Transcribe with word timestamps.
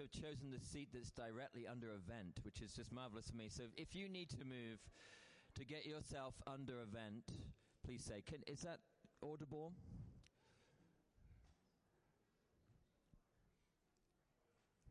have 0.00 0.10
chosen 0.10 0.50
the 0.50 0.58
seat 0.58 0.88
that's 0.92 1.10
directly 1.10 1.66
under 1.70 1.88
a 1.90 1.98
vent, 1.98 2.40
which 2.42 2.60
is 2.60 2.72
just 2.72 2.92
marvelous 2.92 3.30
for 3.30 3.36
me. 3.36 3.48
So 3.48 3.64
if 3.76 3.94
you 3.94 4.08
need 4.08 4.30
to 4.30 4.44
move 4.44 4.80
to 5.54 5.64
get 5.64 5.86
yourself 5.86 6.34
under 6.46 6.80
a 6.80 6.86
vent, 6.86 7.30
please 7.84 8.02
say, 8.02 8.22
can, 8.26 8.42
is 8.46 8.62
that 8.62 8.78
audible? 9.22 9.72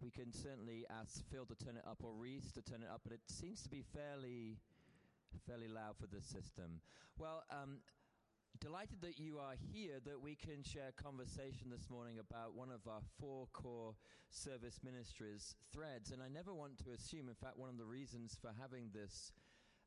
We 0.01 0.09
can 0.09 0.33
certainly 0.33 0.85
ask 0.89 1.23
Phil 1.31 1.45
to 1.45 1.55
turn 1.55 1.77
it 1.77 1.83
up 1.89 1.99
or 2.03 2.11
Reese 2.13 2.51
to 2.53 2.61
turn 2.61 2.83
it 2.83 2.89
up, 2.91 3.01
but 3.03 3.13
it 3.13 3.21
seems 3.27 3.61
to 3.63 3.69
be 3.69 3.83
fairly, 3.93 4.57
fairly 5.47 5.67
loud 5.67 5.95
for 5.99 6.07
the 6.07 6.21
system. 6.21 6.81
Well, 7.17 7.43
um, 7.51 7.79
delighted 8.59 9.01
that 9.01 9.19
you 9.19 9.37
are 9.39 9.55
here, 9.71 9.99
that 10.05 10.21
we 10.21 10.35
can 10.35 10.63
share 10.63 10.91
conversation 10.95 11.69
this 11.69 11.89
morning 11.89 12.17
about 12.19 12.55
one 12.55 12.69
of 12.69 12.87
our 12.87 13.01
four 13.19 13.47
core 13.53 13.95
service 14.29 14.79
ministries, 14.83 15.55
Threads. 15.71 16.11
And 16.11 16.21
I 16.21 16.27
never 16.27 16.53
want 16.53 16.77
to 16.79 16.91
assume, 16.91 17.29
in 17.29 17.35
fact, 17.35 17.57
one 17.57 17.69
of 17.69 17.77
the 17.77 17.85
reasons 17.85 18.37
for 18.39 18.51
having 18.59 18.89
this 18.93 19.31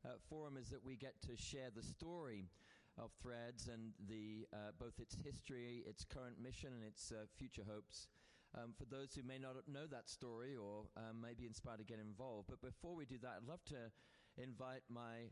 uh, 0.05 0.19
forum 0.29 0.57
is 0.57 0.69
that 0.69 0.83
we 0.83 0.95
get 0.95 1.21
to 1.23 1.37
share 1.37 1.69
the 1.75 1.83
story 1.83 2.49
of 2.97 3.11
Threads 3.21 3.67
and 3.67 3.93
the, 4.07 4.47
uh, 4.53 4.71
both 4.79 4.99
its 4.99 5.15
history, 5.23 5.83
its 5.87 6.03
current 6.03 6.41
mission, 6.41 6.73
and 6.73 6.83
its 6.83 7.11
uh, 7.11 7.25
future 7.37 7.63
hopes. 7.67 8.07
Um, 8.55 8.73
for 8.77 8.85
those 8.85 9.13
who 9.13 9.23
may 9.23 9.37
not 9.37 9.55
know 9.67 9.85
that 9.91 10.09
story 10.09 10.55
or 10.55 10.87
um, 10.95 11.21
may 11.21 11.33
be 11.33 11.45
inspired 11.45 11.79
to 11.79 11.83
get 11.83 11.99
involved. 11.99 12.47
But 12.49 12.61
before 12.61 12.95
we 12.95 13.05
do 13.05 13.17
that, 13.21 13.41
I'd 13.41 13.47
love 13.47 13.63
to 13.65 13.91
invite 14.41 14.81
my 14.89 15.29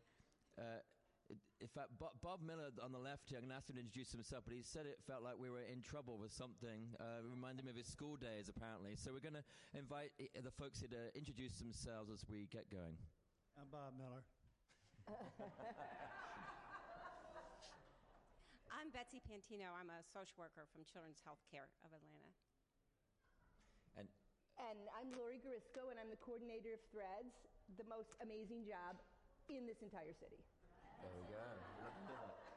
uh, 0.59 0.83
in 1.31 1.67
fact, 1.73 1.89
Bob 1.97 2.39
Miller 2.45 2.70
on 2.84 2.91
the 2.91 3.02
left 3.02 3.29
here, 3.29 3.41
I'm 3.41 3.49
going 3.49 3.55
to 3.55 3.57
ask 3.57 3.70
him 3.70 3.81
to 3.81 3.81
introduce 3.81 4.13
himself, 4.13 4.45
but 4.45 4.53
he 4.53 4.61
said 4.61 4.85
it 4.85 5.02
felt 5.09 5.25
like 5.25 5.33
we 5.39 5.49
were 5.49 5.66
in 5.66 5.81
trouble 5.81 6.21
with 6.21 6.29
something. 6.29 6.93
Uh, 7.02 7.25
reminded 7.25 7.66
me 7.66 7.73
of 7.73 7.79
his 7.79 7.89
school 7.89 8.13
days, 8.16 8.45
apparently. 8.52 8.93
So 8.93 9.09
we're 9.09 9.25
going 9.25 9.39
to 9.39 9.47
invite 9.73 10.13
the 10.19 10.53
folks 10.53 10.85
here 10.85 10.91
to 10.93 11.09
introduce 11.17 11.57
themselves 11.57 12.13
as 12.13 12.21
we 12.30 12.45
get 12.53 12.69
going. 12.69 12.93
I'm 13.57 13.71
Bob 13.73 13.97
Miller. 13.97 14.22
I'm 18.69 18.94
Betsy 18.94 19.17
Pantino. 19.23 19.73
I'm 19.73 19.89
a 19.89 20.05
social 20.13 20.38
worker 20.38 20.69
from 20.69 20.85
Children's 20.85 21.23
Healthcare 21.25 21.66
of 21.81 21.89
Atlanta. 21.89 22.30
And 23.97 24.05
and 24.59 24.88
I'm 24.94 25.09
Lori 25.17 25.41
Garisco, 25.41 25.89
and 25.89 25.97
I'm 25.97 26.11
the 26.11 26.22
coordinator 26.22 26.75
of 26.75 26.83
Threads, 26.94 27.47
the 27.80 27.88
most 27.89 28.13
amazing 28.22 28.67
job 28.67 29.00
in 29.50 29.66
this 29.66 29.81
entire 29.81 30.13
city. 30.16 30.44
There 31.06 31.14
we 31.22 31.30
go. 31.30 31.45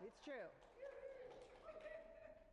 It's 0.09 0.17
true. 0.25 0.49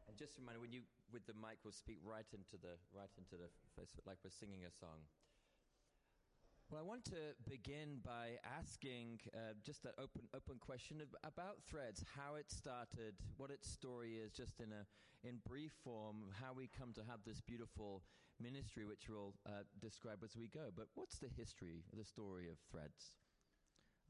And 0.09 0.17
just 0.17 0.35
a 0.35 0.41
reminder, 0.41 0.59
when 0.59 0.73
you 0.73 0.81
with 1.13 1.23
the 1.23 1.37
mic, 1.39 1.63
we'll 1.63 1.71
speak 1.71 2.03
right 2.03 2.27
into 2.35 2.59
the 2.59 2.75
right 2.91 3.11
into 3.15 3.39
the 3.39 3.47
face, 3.79 3.95
like 4.03 4.19
we're 4.23 4.35
singing 4.35 4.67
a 4.67 4.73
song. 4.75 5.07
Well, 6.67 6.81
I 6.81 6.83
want 6.83 7.05
to 7.15 7.37
begin 7.47 8.01
by 8.03 8.41
asking 8.43 9.21
uh, 9.31 9.55
just 9.63 9.83
that 9.83 9.93
open 9.95 10.27
open 10.35 10.59
question 10.59 10.99
about 11.23 11.63
Threads, 11.63 12.03
how 12.17 12.35
it 12.35 12.51
started, 12.51 13.15
what 13.37 13.51
its 13.51 13.69
story 13.69 14.19
is, 14.19 14.33
just 14.33 14.59
in 14.59 14.75
a 14.75 14.83
in 15.23 15.39
brief 15.47 15.71
form, 15.83 16.27
how 16.41 16.51
we 16.51 16.67
come 16.67 16.91
to 16.93 17.01
have 17.07 17.23
this 17.23 17.39
beautiful 17.39 18.03
ministry, 18.41 18.83
which 18.83 19.07
we'll 19.07 19.33
uh, 19.47 19.63
describe 19.79 20.19
as 20.23 20.35
we 20.35 20.47
go. 20.51 20.73
But 20.75 20.87
what's 20.95 21.19
the 21.19 21.29
history, 21.37 21.85
the 21.95 22.03
story 22.03 22.49
of 22.49 22.57
Threads? 22.69 23.13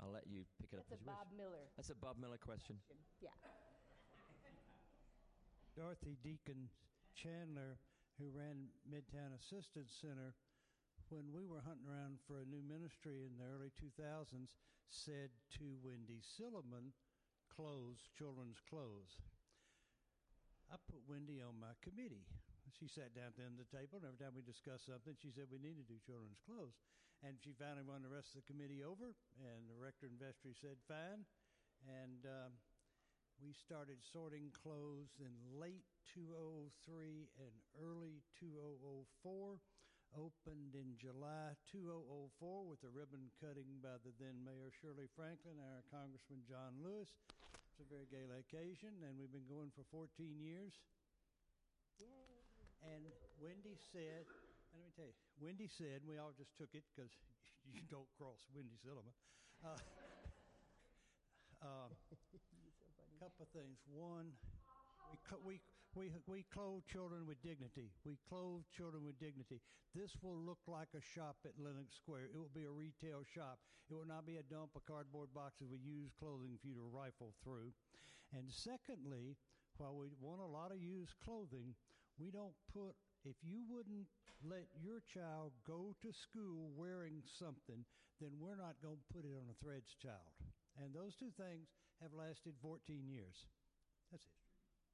I'll 0.01 0.11
let 0.11 0.27
you 0.27 0.43
pick 0.59 0.73
it 0.73 0.83
That's 0.83 0.91
up. 0.91 0.99
That's 0.99 1.01
a 1.01 1.05
Bob 1.07 1.27
wish. 1.31 1.37
Miller. 1.39 1.65
That's 1.77 1.89
a 1.89 1.95
Bob 1.95 2.17
Miller 2.19 2.37
question. 2.39 2.75
question. 2.83 2.99
Yeah. 3.23 3.31
Dorothy 5.75 6.15
Deacon 6.23 6.69
Chandler, 7.15 7.79
who 8.19 8.31
ran 8.31 8.71
Midtown 8.87 9.35
Assistance 9.35 9.91
Center, 9.91 10.35
when 11.11 11.31
we 11.31 11.45
were 11.45 11.61
hunting 11.63 11.87
around 11.87 12.19
for 12.27 12.39
a 12.41 12.45
new 12.49 12.63
ministry 12.63 13.23
in 13.27 13.37
the 13.37 13.45
early 13.47 13.71
2000s, 13.75 14.55
said 14.89 15.29
to 15.59 15.75
Wendy 15.83 16.19
Silliman, 16.23 16.91
clothes, 17.51 18.07
children's 18.15 18.59
clothes. 18.67 19.19
I 20.71 20.75
put 20.89 21.03
Wendy 21.07 21.39
on 21.43 21.59
my 21.61 21.75
committee. 21.83 22.25
She 22.73 22.87
sat 22.89 23.13
down 23.15 23.31
at 23.31 23.35
the 23.37 23.45
end 23.47 23.55
of 23.55 23.63
the 23.63 23.71
table, 23.71 24.01
and 24.01 24.07
every 24.09 24.19
time 24.19 24.35
we 24.35 24.43
discussed 24.43 24.89
something, 24.89 25.15
she 25.15 25.31
said 25.31 25.47
we 25.47 25.61
need 25.61 25.79
to 25.79 25.87
do 25.87 25.95
children's 26.03 26.41
clothes. 26.43 26.75
And 27.23 27.39
she 27.39 27.55
finally 27.55 27.85
won 27.87 28.03
the 28.03 28.11
rest 28.11 28.35
of 28.35 28.43
the 28.43 28.49
committee 28.49 28.83
over, 28.83 29.15
and 29.39 29.69
the 29.71 29.79
rector 29.79 30.05
and 30.05 30.19
vestry 30.19 30.53
said 30.57 30.77
fine. 30.85 31.25
And 31.87 32.25
um, 32.27 32.51
we 33.39 33.51
started 33.51 33.99
sorting 34.01 34.51
clothes 34.51 35.11
in 35.19 35.33
late 35.55 35.87
2003 36.13 36.71
and 37.39 37.55
early 37.79 38.23
2004. 38.39 39.59
Opened 40.15 40.77
in 40.77 40.95
July 40.95 41.57
2004 41.67 42.63
with 42.63 42.79
a 42.87 42.91
ribbon 42.93 43.27
cutting 43.35 43.83
by 43.83 43.99
the 43.99 44.15
then 44.15 44.39
Mayor 44.47 44.71
Shirley 44.71 45.11
Franklin 45.11 45.59
and 45.59 45.71
our 45.75 45.83
Congressman 45.91 46.45
John 46.47 46.79
Lewis. 46.79 47.11
It's 47.75 47.83
a 47.83 47.89
very 47.91 48.07
gay 48.07 48.23
occasion, 48.31 48.95
and 49.03 49.19
we've 49.19 49.33
been 49.33 49.49
going 49.49 49.75
for 49.75 49.83
14 49.91 50.07
years. 50.39 50.71
Yay. 51.99 52.07
And 52.87 53.11
Wendy 53.43 53.75
said, 53.91 54.23
let 54.75 54.83
me 54.83 54.91
tell 54.91 55.07
you, 55.07 55.15
Wendy 55.39 55.71
said, 55.71 56.03
we 56.03 56.19
all 56.19 56.35
just 56.35 56.51
took 56.59 56.75
it 56.75 56.83
because 56.91 57.11
you 57.71 57.79
don't 57.87 58.11
cross 58.19 58.43
Wendy 58.51 58.75
Silliman. 58.83 59.15
Uh, 59.63 59.79
uh, 61.63 61.87
couple 63.19 63.47
of 63.47 63.51
things. 63.55 63.79
One, 63.87 64.35
we, 65.47 65.63
we, 65.95 66.11
we, 66.11 66.11
we 66.27 66.39
clothe 66.51 66.83
children 66.91 67.23
with 67.23 67.39
dignity. 67.41 67.95
We 68.03 68.19
clothe 68.27 68.67
children 68.75 69.07
with 69.07 69.15
dignity. 69.17 69.63
This 69.95 70.11
will 70.19 70.35
look 70.35 70.59
like 70.67 70.91
a 70.91 71.01
shop 71.01 71.39
at 71.47 71.55
Lenox 71.55 71.95
Square. 71.95 72.35
It 72.35 72.37
will 72.37 72.51
be 72.51 72.67
a 72.67 72.75
retail 72.75 73.23
shop. 73.23 73.63
It 73.87 73.95
will 73.95 74.05
not 74.05 74.27
be 74.27 74.35
a 74.35 74.45
dump 74.51 74.75
of 74.75 74.83
cardboard 74.83 75.31
boxes 75.31 75.71
with 75.71 75.79
used 75.79 76.19
clothing 76.19 76.59
for 76.59 76.67
you 76.67 76.75
to 76.75 76.91
rifle 76.91 77.31
through. 77.39 77.71
And 78.35 78.51
secondly, 78.51 79.39
while 79.79 79.95
we 79.95 80.11
want 80.19 80.43
a 80.43 80.49
lot 80.49 80.75
of 80.75 80.83
used 80.83 81.15
clothing, 81.23 81.79
we 82.19 82.29
don't 82.29 82.55
put 82.73 82.95
if 83.25 83.35
you 83.43 83.65
wouldn't 83.69 84.07
let 84.45 84.69
your 84.77 85.01
child 85.01 85.51
go 85.65 85.95
to 86.01 86.13
school 86.13 86.69
wearing 86.77 87.21
something, 87.25 87.83
then 88.21 88.37
we're 88.39 88.57
not 88.57 88.77
going 88.81 89.01
to 89.01 89.13
put 89.13 89.25
it 89.25 89.33
on 89.33 89.49
a 89.49 89.57
threads 89.57 89.97
child. 89.97 90.33
And 90.77 90.93
those 90.93 91.15
two 91.15 91.33
things 91.35 91.73
have 92.01 92.13
lasted 92.13 92.53
14 92.61 93.07
years. 93.07 93.47
That's 94.11 94.25
it. 94.25 94.37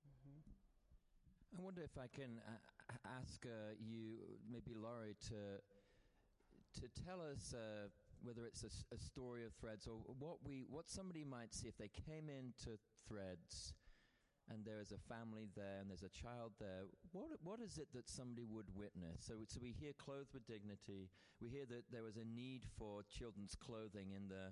Mm-hmm. 0.08 1.60
I 1.60 1.60
wonder 1.62 1.84
if 1.84 1.98
I 1.98 2.08
can 2.08 2.40
uh, 2.48 2.60
ask 3.20 3.46
uh, 3.46 3.76
you, 3.80 4.24
maybe 4.50 4.74
Laurie, 4.74 5.16
to 5.30 5.60
to 6.80 6.88
tell 7.04 7.20
us 7.20 7.54
uh, 7.54 7.92
whether 8.24 8.46
it's 8.46 8.64
a, 8.64 8.96
a, 8.96 8.98
story 8.98 9.44
of 9.44 9.52
Threads 9.60 9.88
or 9.88 10.00
what 10.20 10.38
we 10.46 10.64
what 10.70 10.90
somebody 10.90 11.26
might 11.26 11.54
see 11.54 11.68
if 11.68 11.78
they 11.78 11.90
came 11.90 12.30
into 12.30 12.78
Threads 13.08 13.74
and 14.52 14.68
there 14.68 14.84
is 14.84 14.92
a 14.92 15.00
family 15.08 15.48
there 15.56 15.80
and 15.80 15.88
there's 15.88 16.04
a 16.04 16.12
child 16.12 16.52
there. 16.60 16.92
What 17.16 17.32
what 17.42 17.64
is 17.64 17.80
it 17.80 17.88
that 17.96 18.12
somebody 18.12 18.44
would 18.44 18.68
witness? 18.76 19.24
So 19.24 19.40
so 19.48 19.64
we 19.64 19.72
hear 19.72 19.96
clothed 19.96 20.36
with 20.36 20.46
dignity. 20.46 21.08
We 21.40 21.48
hear 21.48 21.66
that 21.72 21.88
there 21.88 22.04
was 22.04 22.20
a 22.20 22.28
need 22.28 22.68
for 22.78 23.08
children's 23.08 23.56
clothing 23.56 24.12
in 24.12 24.28
the 24.28 24.52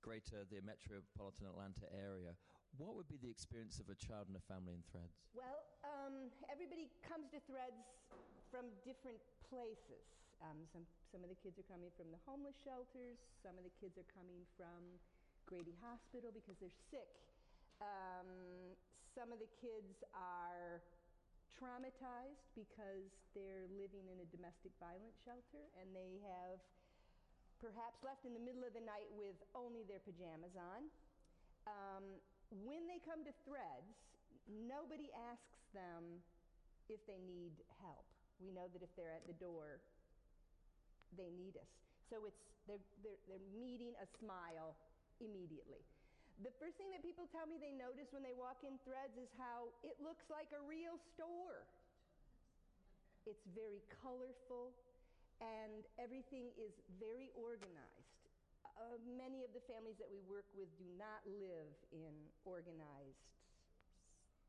greater 0.00 0.48
the 0.48 0.64
metropolitan 0.64 1.46
Atlanta 1.46 1.86
area. 1.92 2.32
What 2.76 2.96
would 2.96 3.08
be 3.08 3.16
the 3.16 3.32
experience 3.32 3.80
of 3.80 3.88
a 3.88 3.96
child 3.96 4.28
and 4.28 4.36
a 4.36 4.44
family 4.44 4.76
in 4.76 4.84
Threads? 4.92 5.16
Well, 5.32 5.64
um, 5.80 6.28
everybody 6.52 6.92
comes 7.08 7.32
to 7.32 7.40
Threads 7.48 7.80
from 8.52 8.68
different 8.84 9.20
places. 9.48 10.04
Um, 10.44 10.68
some, 10.68 10.84
some 11.08 11.24
of 11.24 11.32
the 11.32 11.38
kids 11.40 11.56
are 11.56 11.64
coming 11.64 11.88
from 11.96 12.12
the 12.12 12.20
homeless 12.28 12.60
shelters, 12.60 13.16
some 13.40 13.56
of 13.56 13.64
the 13.64 13.72
kids 13.80 13.96
are 13.96 14.04
coming 14.12 14.44
from 14.60 15.00
Grady 15.48 15.72
Hospital 15.80 16.28
because 16.28 16.60
they're 16.60 16.80
sick. 16.92 17.08
Um, 17.80 18.76
some 19.16 19.32
of 19.32 19.40
the 19.40 19.48
kids 19.56 20.04
are 20.12 20.84
traumatized 21.56 22.52
because 22.52 23.08
they're 23.32 23.64
living 23.72 24.04
in 24.12 24.20
a 24.20 24.28
domestic 24.28 24.76
violence 24.76 25.16
shelter 25.24 25.72
and 25.80 25.88
they 25.96 26.20
have 26.20 26.60
perhaps 27.56 27.96
left 28.04 28.28
in 28.28 28.36
the 28.36 28.44
middle 28.44 28.60
of 28.60 28.76
the 28.76 28.84
night 28.84 29.08
with 29.16 29.40
only 29.56 29.80
their 29.88 30.04
pajamas 30.04 30.52
on. 30.52 30.92
Um, 31.64 32.04
when 32.60 32.84
they 32.84 33.00
come 33.00 33.24
to 33.24 33.32
Threads, 33.48 33.96
nobody 34.52 35.08
asks 35.32 35.64
them 35.72 36.20
if 36.92 37.00
they 37.08 37.18
need 37.24 37.56
help. 37.80 38.04
We 38.36 38.52
know 38.52 38.68
that 38.68 38.84
if 38.84 38.92
they're 39.00 39.16
at 39.16 39.24
the 39.24 39.34
door, 39.40 39.80
they 41.16 41.32
need 41.32 41.56
us. 41.56 41.72
So 42.12 42.28
it's 42.28 42.44
they're, 42.68 42.84
they're, 43.00 43.22
they're 43.32 43.48
meeting 43.56 43.96
a 43.96 44.06
smile 44.20 44.76
immediately. 45.24 45.80
The 46.44 46.52
first 46.60 46.76
thing 46.76 46.92
that 46.92 47.00
people 47.00 47.24
tell 47.32 47.48
me 47.48 47.56
they 47.56 47.72
notice 47.72 48.12
when 48.12 48.20
they 48.20 48.36
walk 48.36 48.60
in 48.60 48.76
Threads 48.84 49.16
is 49.16 49.32
how 49.40 49.72
it 49.80 49.96
looks 50.02 50.28
like 50.28 50.52
a 50.52 50.60
real 50.68 51.00
store. 51.16 51.64
It's 53.24 53.44
very 53.56 53.80
colorful 54.04 54.76
and 55.40 55.84
everything 55.96 56.52
is 56.60 56.76
very 57.00 57.32
organized 57.36 58.06
uh, 58.76 59.00
many 59.08 59.40
of 59.40 59.50
the 59.56 59.64
families 59.64 59.96
that 59.96 60.08
we 60.12 60.20
work 60.28 60.44
with 60.52 60.68
do 60.76 60.84
not 61.00 61.24
live 61.24 61.72
in 61.92 62.12
organized, 62.44 63.24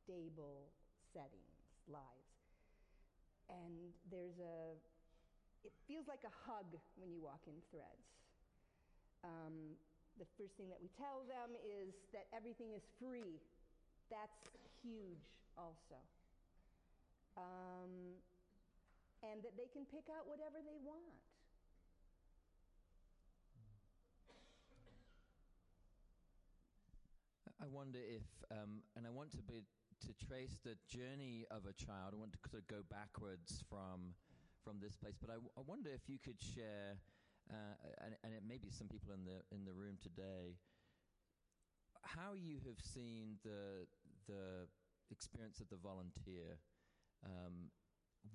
stable 0.04 0.68
settings, 1.16 1.56
lives. 1.88 2.36
And 3.48 3.95
there's 4.12 4.36
a, 4.44 4.75
it 5.63 5.72
feels 5.88 6.12
like 6.12 6.28
a 6.28 6.33
hug 6.44 6.68
when 7.00 7.07
you 7.07 7.24
walk 7.24 7.40
in 7.48 7.56
threads. 7.72 8.07
Um, 9.24 9.80
the 10.18 10.30
first 10.38 10.58
thing 10.58 10.69
that 10.69 10.81
we 10.81 10.90
tell 10.98 11.24
them 11.30 11.54
is 11.62 11.94
that 12.14 12.25
everything 12.34 12.74
is 12.74 12.84
free. 12.98 13.38
That's 14.10 14.42
huge, 14.81 15.25
also. 15.58 16.02
Um, 17.38 18.18
and 19.22 19.42
that 19.46 19.54
they 19.58 19.69
can 19.69 19.86
pick 19.86 20.10
out 20.10 20.25
whatever 20.25 20.58
they 20.62 20.78
want. 20.81 21.22
I 27.62 27.66
wonder 27.69 28.00
if, 28.00 28.25
um, 28.54 28.86
and 28.96 29.06
I 29.06 29.10
want 29.10 29.31
to 29.34 29.42
be 29.42 29.66
to 30.06 30.14
trace 30.14 30.62
the 30.64 30.78
journey 30.86 31.46
of 31.50 31.66
a 31.66 31.74
child. 31.74 32.14
I 32.14 32.18
want 32.22 32.34
to 32.34 32.40
sort 32.50 32.62
of 32.62 32.68
go 32.69 32.81
backwards 32.90 33.64
from 33.69 34.14
from 34.64 34.78
this 34.84 34.96
place, 35.00 35.16
but 35.16 35.31
I, 35.31 35.40
I 35.56 35.64
wonder 35.64 35.90
if 35.96 36.12
you 36.12 36.19
could 36.19 36.36
share, 36.44 37.00
uh, 37.49 37.75
and, 38.03 38.15
and 38.23 38.33
it 38.33 38.44
may 38.47 38.57
be 38.57 38.69
some 38.69 38.88
people 38.88 39.13
in 39.13 39.23
the 39.23 39.44
in 39.55 39.65
the 39.65 39.73
room 39.73 39.97
today, 40.01 40.57
how 42.03 42.33
you 42.33 42.59
have 42.67 42.79
seen 42.79 43.38
the 43.44 43.88
the 44.27 44.67
experience 45.09 45.59
of 45.59 45.69
the 45.69 45.79
volunteer, 45.79 46.59
um, 47.23 47.71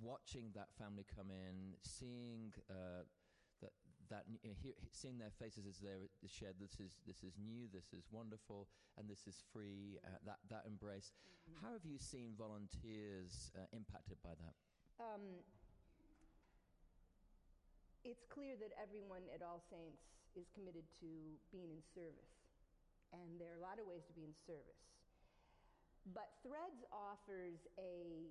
watching 0.00 0.50
that 0.54 0.72
family 0.78 1.04
come 1.04 1.30
in, 1.30 1.76
seeing. 1.82 2.52
Uh, 2.70 3.04
that, 3.62 3.72
that 4.10 4.24
you 4.26 4.50
know, 4.50 4.58
hear, 4.58 4.74
seeing 4.90 5.16
their 5.16 5.30
faces 5.30 5.64
as 5.70 5.78
they're 5.78 6.10
shared, 6.26 6.58
this 6.58 6.82
is 6.82 6.98
this 7.06 7.22
is 7.22 7.38
new, 7.38 7.70
this 7.70 7.94
is 7.94 8.10
wonderful, 8.10 8.66
and 8.98 9.06
this 9.08 9.22
is 9.30 9.38
free. 9.54 10.02
Uh, 10.02 10.18
that 10.26 10.42
that 10.50 10.66
embrace. 10.66 11.14
Mm-hmm. 11.14 11.64
How 11.64 11.72
have 11.72 11.86
you 11.86 11.96
seen 12.02 12.34
volunteers 12.34 13.54
uh, 13.54 13.70
impacted 13.70 14.18
by 14.20 14.34
that? 14.42 14.54
Um, 14.98 15.46
it's 18.02 18.26
clear 18.26 18.58
that 18.58 18.74
everyone 18.78 19.22
at 19.30 19.42
All 19.42 19.62
Saints 19.70 20.02
is 20.34 20.46
committed 20.54 20.82
to 21.02 21.10
being 21.54 21.70
in 21.70 21.82
service. 21.94 22.34
And 23.14 23.38
there 23.38 23.52
are 23.54 23.60
a 23.60 23.64
lot 23.64 23.78
of 23.78 23.86
ways 23.86 24.02
to 24.08 24.14
be 24.16 24.24
in 24.24 24.34
service. 24.48 24.82
But 26.10 26.34
Threads 26.42 26.82
offers 26.90 27.62
a 27.78 28.26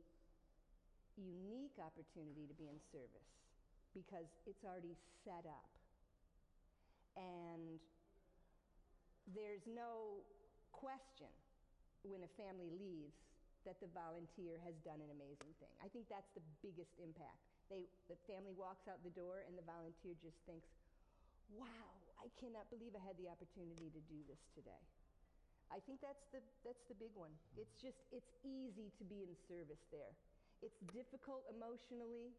unique 1.15 1.77
opportunity 1.79 2.50
to 2.50 2.56
be 2.57 2.68
in 2.68 2.79
service 2.91 3.31
because 3.95 4.27
it's 4.44 4.63
already 4.68 4.95
set 5.23 5.47
up. 5.47 5.71
And 7.15 7.79
there's 9.31 9.63
no 9.67 10.24
question 10.71 11.31
when 12.03 12.24
a 12.25 12.31
family 12.35 12.67
leaves 12.75 13.15
that 13.65 13.77
the 13.79 13.89
volunteer 13.93 14.57
has 14.65 14.73
done 14.81 14.99
an 14.99 15.11
amazing 15.13 15.53
thing. 15.61 15.73
I 15.81 15.87
think 15.89 16.09
that's 16.09 16.29
the 16.33 16.43
biggest 16.65 16.97
impact. 16.97 17.41
They, 17.69 17.87
the 18.11 18.17
family 18.27 18.51
walks 18.57 18.89
out 18.89 18.99
the 19.05 19.13
door 19.13 19.45
and 19.45 19.53
the 19.55 19.63
volunteer 19.63 20.17
just 20.19 20.37
thinks, 20.49 20.67
wow, 21.53 21.91
I 22.19 22.27
cannot 22.41 22.67
believe 22.73 22.97
I 22.97 23.03
had 23.05 23.15
the 23.21 23.29
opportunity 23.29 23.93
to 23.93 24.01
do 24.09 24.19
this 24.27 24.41
today. 24.57 24.81
I 25.71 25.79
think 25.87 26.03
that's 26.03 26.27
the, 26.35 26.43
that's 26.67 26.83
the 26.91 26.97
big 26.99 27.15
one. 27.15 27.31
It's 27.55 27.71
just, 27.79 28.03
it's 28.11 28.27
easy 28.43 28.91
to 28.99 29.03
be 29.07 29.23
in 29.23 29.31
service 29.47 29.87
there. 29.87 30.11
It's 30.59 30.77
difficult 30.91 31.47
emotionally. 31.47 32.35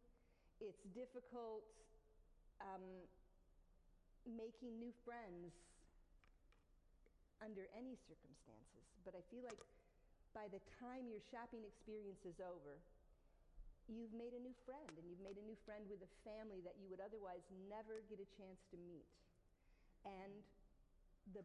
It's 0.60 0.84
difficult 0.92 1.64
um, 2.60 2.84
making 4.28 4.76
new 4.76 4.92
friends 5.02 5.56
under 7.40 7.66
any 7.74 7.96
circumstances. 8.06 8.84
But 9.02 9.16
I 9.18 9.24
feel 9.32 9.42
like 9.42 9.58
by 10.32 10.48
the 10.48 10.60
time 10.80 11.08
your 11.08 11.20
shopping 11.32 11.64
experience 11.64 12.24
is 12.24 12.40
over, 12.40 12.80
you've 13.88 14.12
made 14.16 14.32
a 14.32 14.40
new 14.40 14.56
friend, 14.64 14.88
and 14.96 15.04
you've 15.08 15.20
made 15.20 15.36
a 15.36 15.44
new 15.44 15.56
friend 15.64 15.84
with 15.88 16.00
a 16.00 16.12
family 16.24 16.64
that 16.64 16.76
you 16.80 16.88
would 16.88 17.00
otherwise 17.00 17.44
never 17.68 18.00
get 18.08 18.20
a 18.20 18.28
chance 18.36 18.60
to 18.72 18.76
meet. 18.80 19.08
And 20.08 20.32
the 21.36 21.44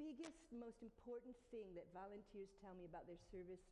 biggest, 0.00 0.40
most 0.52 0.80
important 0.82 1.36
thing 1.52 1.72
that 1.76 1.88
volunteers 1.92 2.52
tell 2.60 2.74
me 2.76 2.88
about 2.88 3.04
their 3.08 3.20
service 3.32 3.62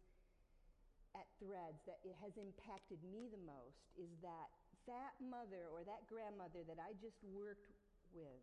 at 1.14 1.26
Threads 1.38 1.78
that 1.86 2.02
it 2.02 2.14
has 2.18 2.34
impacted 2.34 2.98
me 3.06 3.30
the 3.30 3.40
most 3.46 3.86
is 3.94 4.10
that 4.18 4.50
that 4.90 5.14
mother 5.22 5.70
or 5.70 5.86
that 5.86 6.04
grandmother 6.10 6.66
that 6.66 6.76
I 6.82 6.92
just 6.98 7.16
worked 7.30 7.70
with 8.12 8.42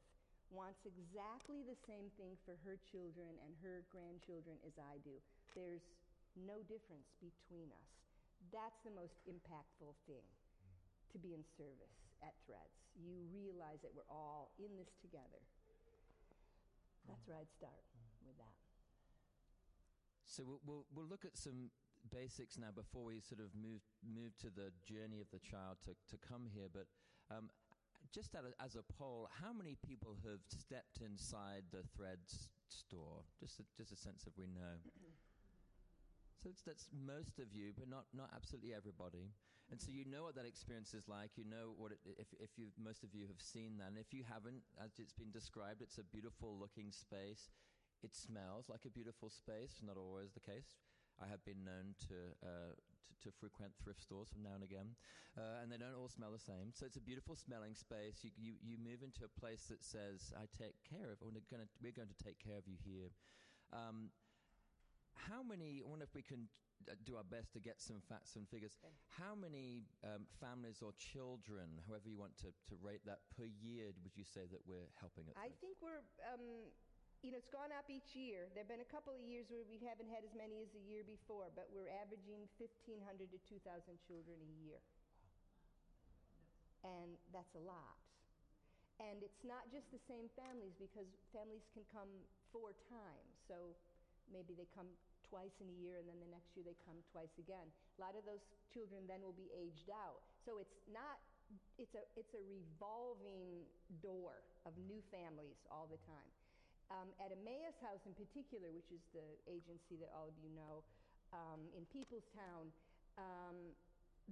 wants 0.51 0.83
exactly 0.83 1.63
the 1.63 1.77
same 1.87 2.11
thing 2.19 2.35
for 2.43 2.59
her 2.63 2.75
children 2.91 3.39
and 3.43 3.51
her 3.63 3.83
grandchildren 3.91 4.59
as 4.67 4.75
I 4.79 4.99
do. 5.03 5.15
There's 5.55 5.83
no 6.35 6.63
difference 6.65 7.11
between 7.19 7.69
us. 7.75 7.89
That's 8.49 8.79
the 8.83 8.93
most 8.95 9.19
impactful 9.27 9.93
thing 10.07 10.25
to 11.11 11.17
be 11.19 11.35
in 11.35 11.43
service 11.43 12.07
at 12.23 12.33
Threads. 12.47 12.87
You 12.95 13.27
realize 13.29 13.83
that 13.83 13.91
we're 13.91 14.07
all 14.07 14.55
in 14.57 14.71
this 14.79 14.95
together. 15.03 15.43
That's 17.07 17.27
where 17.27 17.37
I'd 17.37 17.51
start 17.51 17.83
with 18.23 18.37
that. 18.39 18.55
So 20.23 20.43
we'll, 20.47 20.61
we'll, 20.63 20.85
we'll 20.95 21.09
look 21.09 21.25
at 21.25 21.35
some 21.35 21.71
basics 22.07 22.57
now 22.57 22.71
before 22.73 23.03
we 23.03 23.19
sort 23.19 23.41
of 23.43 23.53
move 23.53 23.83
move 24.01 24.33
to 24.41 24.49
the 24.49 24.73
journey 24.87 25.21
of 25.21 25.29
the 25.29 25.43
child 25.43 25.77
to, 25.85 25.93
to 26.09 26.17
come 26.17 26.47
here. 26.47 26.71
But 26.71 26.87
um, 27.29 27.51
just 28.13 28.35
as 28.35 28.43
a, 28.45 28.51
as 28.63 28.75
a 28.75 28.85
poll, 28.95 29.29
how 29.43 29.53
many 29.53 29.75
people 29.85 30.15
have 30.23 30.39
stepped 30.47 31.03
inside 31.03 31.63
the 31.71 31.83
Threads 31.95 32.49
store? 32.69 33.23
Just 33.39 33.59
a, 33.59 33.63
just 33.75 33.91
a 33.91 33.97
sense 33.97 34.25
of 34.25 34.33
we 34.37 34.47
know. 34.47 34.79
So 36.41 36.49
that's 36.65 36.89
most 36.89 37.37
of 37.37 37.53
you, 37.53 37.69
but 37.77 37.85
not, 37.85 38.09
not 38.17 38.33
absolutely 38.33 38.73
everybody. 38.73 39.29
And 39.69 39.79
so 39.79 39.93
you 39.93 40.03
know 40.09 40.25
what 40.25 40.35
that 40.35 40.49
experience 40.49 40.91
is 40.97 41.07
like. 41.07 41.37
You 41.37 41.45
know 41.45 41.77
what 41.77 41.93
it, 41.93 42.01
if, 42.17 42.27
if 42.41 42.57
you 42.57 42.73
most 42.75 43.05
of 43.05 43.13
you 43.13 43.29
have 43.29 43.39
seen 43.39 43.77
that. 43.79 43.93
And 43.93 44.01
if 44.01 44.11
you 44.11 44.25
haven't, 44.27 44.65
as 44.81 44.97
it's 44.99 45.15
been 45.15 45.31
described, 45.31 45.79
it's 45.79 46.01
a 46.01 46.05
beautiful 46.09 46.57
looking 46.59 46.91
space. 46.91 47.53
It 48.03 48.17
smells 48.17 48.67
like 48.67 48.83
a 48.83 48.91
beautiful 48.91 49.29
space. 49.29 49.79
Not 49.79 49.95
always 49.95 50.33
the 50.33 50.43
case. 50.43 50.81
I 51.21 51.29
have 51.29 51.45
been 51.45 51.61
known 51.61 51.93
to, 52.09 52.17
uh, 52.41 52.73
to, 52.73 53.29
to, 53.29 53.37
frequent 53.37 53.77
thrift 53.77 54.01
stores 54.01 54.33
from 54.33 54.41
now 54.41 54.57
and 54.57 54.65
again, 54.65 54.97
uh, 55.37 55.61
and 55.61 55.69
they 55.69 55.77
don't 55.77 55.93
all 55.93 56.09
smell 56.09 56.33
the 56.33 56.41
same. 56.41 56.73
So 56.73 56.89
it's 56.89 56.97
a 56.97 57.03
beautiful 57.03 57.37
smelling 57.37 57.77
space. 57.77 58.25
You, 58.25 58.33
you, 58.33 58.57
you 58.57 58.81
move 58.81 59.05
into 59.05 59.21
a 59.21 59.31
place 59.37 59.69
that 59.69 59.85
says, 59.85 60.33
I 60.33 60.49
take 60.49 60.81
care 60.81 61.13
of, 61.13 61.21
we're 61.21 61.37
to, 61.37 61.69
we're 61.77 61.93
going 61.93 62.09
to 62.09 62.23
take 62.23 62.41
care 62.41 62.57
of 62.57 62.65
you 62.65 62.79
here. 62.81 63.13
Um, 63.69 64.09
how 65.15 65.43
many, 65.43 65.81
I 65.83 65.87
wonder 65.89 66.05
if 66.05 66.15
we 66.15 66.21
can 66.21 66.47
uh, 66.89 66.97
do 67.05 67.17
our 67.17 67.27
best 67.27 67.53
to 67.53 67.61
get 67.61 67.77
some 67.77 68.01
facts 68.09 68.35
and 68.35 68.49
figures. 68.49 68.77
Okay. 68.81 68.93
How 69.13 69.37
many 69.37 69.85
um, 70.01 70.25
families 70.41 70.81
or 70.81 70.95
children, 70.97 71.77
however 71.85 72.09
you 72.09 72.17
want 72.17 72.33
to, 72.41 72.49
to 72.49 72.73
rate 72.81 73.05
that, 73.05 73.21
per 73.37 73.45
year 73.45 73.93
would 74.01 74.17
you 74.17 74.25
say 74.25 74.49
that 74.49 74.65
we're 74.65 74.89
helping 74.97 75.29
at 75.29 75.37
I 75.37 75.53
think 75.61 75.77
we're, 75.77 76.01
um, 76.33 76.69
you 77.21 77.29
know, 77.29 77.37
it's 77.37 77.53
gone 77.53 77.69
up 77.77 77.85
each 77.85 78.17
year. 78.17 78.49
There 78.57 78.65
have 78.65 78.71
been 78.71 78.81
a 78.81 78.91
couple 78.91 79.13
of 79.13 79.21
years 79.21 79.53
where 79.53 79.61
we 79.69 79.77
haven't 79.85 80.09
had 80.09 80.25
as 80.25 80.33
many 80.33 80.65
as 80.65 80.73
the 80.73 80.81
year 80.81 81.05
before, 81.05 81.53
but 81.53 81.69
we're 81.69 81.91
averaging 82.01 82.49
1,500 82.57 82.97
to 83.29 83.39
2,000 83.45 83.61
children 84.01 84.37
a 84.41 84.51
year. 84.65 84.81
And 86.81 87.13
that's 87.29 87.53
a 87.53 87.61
lot. 87.61 88.01
And 88.97 89.21
it's 89.21 89.45
not 89.45 89.69
just 89.69 89.89
the 89.93 90.01
same 90.01 90.29
families 90.33 90.73
because 90.77 91.09
families 91.29 91.65
can 91.73 91.85
come 91.93 92.09
four 92.49 92.73
times. 92.89 93.33
So 93.45 93.77
maybe 94.31 94.57
they 94.57 94.67
come 94.73 94.87
twice 95.31 95.55
in 95.63 95.67
a 95.71 95.77
year 95.79 95.99
and 95.99 96.07
then 96.07 96.19
the 96.19 96.31
next 96.31 96.51
year 96.55 96.67
they 96.67 96.75
come 96.83 96.99
twice 97.15 97.31
again. 97.39 97.67
A 97.95 97.99
lot 98.03 98.15
of 98.15 98.27
those 98.27 98.43
children 98.71 99.07
then 99.07 99.23
will 99.23 99.35
be 99.35 99.47
aged 99.55 99.87
out. 99.91 100.23
So 100.43 100.59
it's 100.59 100.75
not 100.91 101.19
it's 101.75 101.95
a 101.95 102.03
it's 102.15 102.31
a 102.35 102.43
revolving 102.47 103.67
door 103.99 104.39
of 104.63 104.71
new 104.87 105.03
families 105.11 105.59
all 105.67 105.87
the 105.91 105.99
time. 106.07 106.31
Um, 106.91 107.07
at 107.23 107.31
Emmaus 107.31 107.75
House 107.79 108.03
in 108.03 108.11
particular, 108.15 108.67
which 108.75 108.91
is 108.91 108.99
the 109.15 109.23
agency 109.47 109.95
that 110.03 110.11
all 110.11 110.27
of 110.27 110.35
you 110.43 110.51
know, 110.51 110.83
um, 111.31 111.63
in 111.71 111.87
Peoplestown, 111.87 112.67
um, 113.15 113.55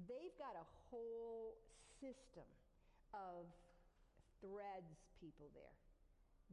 they've 0.08 0.36
got 0.36 0.60
a 0.60 0.68
whole 0.92 1.56
system 2.04 2.48
of 3.16 3.48
threads 4.44 4.92
people 5.24 5.48
there. 5.56 5.76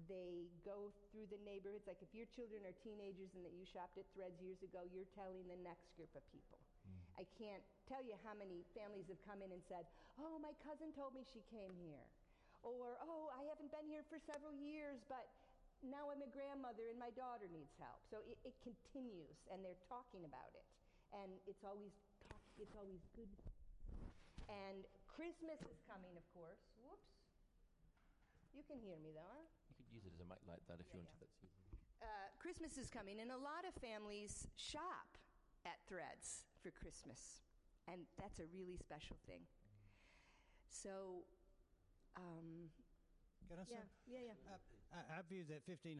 They 0.04 0.52
go 0.60 0.92
through 1.08 1.32
the 1.32 1.40
neighborhoods. 1.48 1.88
Like 1.88 2.04
if 2.04 2.12
your 2.12 2.28
children 2.36 2.60
are 2.68 2.76
teenagers 2.84 3.32
and 3.32 3.42
that 3.48 3.56
you 3.56 3.64
shopped 3.64 3.96
at 3.96 4.04
Threads 4.12 4.36
years 4.44 4.60
ago, 4.60 4.84
you're 4.92 5.08
telling 5.16 5.40
the 5.48 5.56
next 5.64 5.88
group 5.96 6.12
of 6.12 6.22
people. 6.28 6.60
Hmm. 6.84 7.00
I 7.16 7.24
can't 7.40 7.64
tell 7.88 8.04
you 8.04 8.14
how 8.20 8.36
many 8.36 8.60
families 8.76 9.08
have 9.08 9.20
come 9.24 9.40
in 9.40 9.48
and 9.48 9.64
said, 9.72 9.88
Oh, 10.20 10.36
my 10.36 10.52
cousin 10.60 10.92
told 10.92 11.16
me 11.16 11.24
she 11.32 11.40
came 11.48 11.72
here. 11.80 12.04
Or, 12.60 13.00
Oh, 13.00 13.32
I 13.32 13.48
haven't 13.48 13.72
been 13.72 13.88
here 13.88 14.04
for 14.12 14.20
several 14.28 14.52
years, 14.52 15.00
but 15.08 15.24
now 15.80 16.12
I'm 16.12 16.20
a 16.20 16.30
grandmother 16.30 16.88
and 16.92 17.00
my 17.00 17.12
daughter 17.16 17.48
needs 17.48 17.72
help. 17.80 18.00
So 18.12 18.20
it, 18.28 18.36
it 18.44 18.56
continues, 18.60 19.36
and 19.48 19.64
they're 19.64 19.80
talking 19.88 20.24
about 20.24 20.52
it. 20.52 20.66
And 21.12 21.32
it's 21.48 21.64
always, 21.64 21.92
talk, 22.28 22.44
it's 22.60 22.76
always 22.76 23.00
good. 23.16 23.28
And 24.48 24.84
Christmas 25.08 25.58
is 25.64 25.80
coming, 25.88 26.12
of 26.16 26.26
course. 26.36 26.60
Whoops. 26.84 27.16
You 28.52 28.62
can 28.68 28.80
hear 28.80 28.96
me, 29.00 29.12
though, 29.16 29.24
huh? 29.24 29.55
You 29.96 30.04
use 30.04 30.12
it 30.12 30.12
as 30.12 30.20
a 30.20 30.28
mic 30.28 30.44
like 30.44 30.60
that 30.68 30.76
if 30.76 30.92
you 30.92 31.00
Yeah, 31.00 31.08
want 31.08 31.16
to. 31.16 31.24
That's 31.24 31.40
easy. 31.40 31.64
uh, 32.04 32.28
Christmas 32.36 32.76
is 32.76 32.92
coming, 32.92 33.16
and 33.16 33.32
a 33.32 33.40
lot 33.40 33.64
of 33.64 33.72
families 33.80 34.44
shop 34.60 35.16
at 35.64 35.80
Threads 35.88 36.44
for 36.60 36.68
Christmas, 36.68 37.40
and 37.88 38.04
that's 38.20 38.36
a 38.38 38.46
really 38.52 38.76
special 38.76 39.16
thing. 39.24 39.48
So 40.68 41.24
myself? 43.48 43.72
Yeah, 43.72 43.88
yeah, 44.04 44.36
yeah. 44.36 44.36
I, 44.92 45.16
I 45.16 45.24
view 45.24 45.48
that 45.48 45.64
1,500 45.64 45.96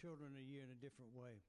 children 0.00 0.32
a 0.38 0.44
year 0.44 0.64
in 0.64 0.72
a 0.72 0.80
different 0.80 1.12
way. 1.12 1.44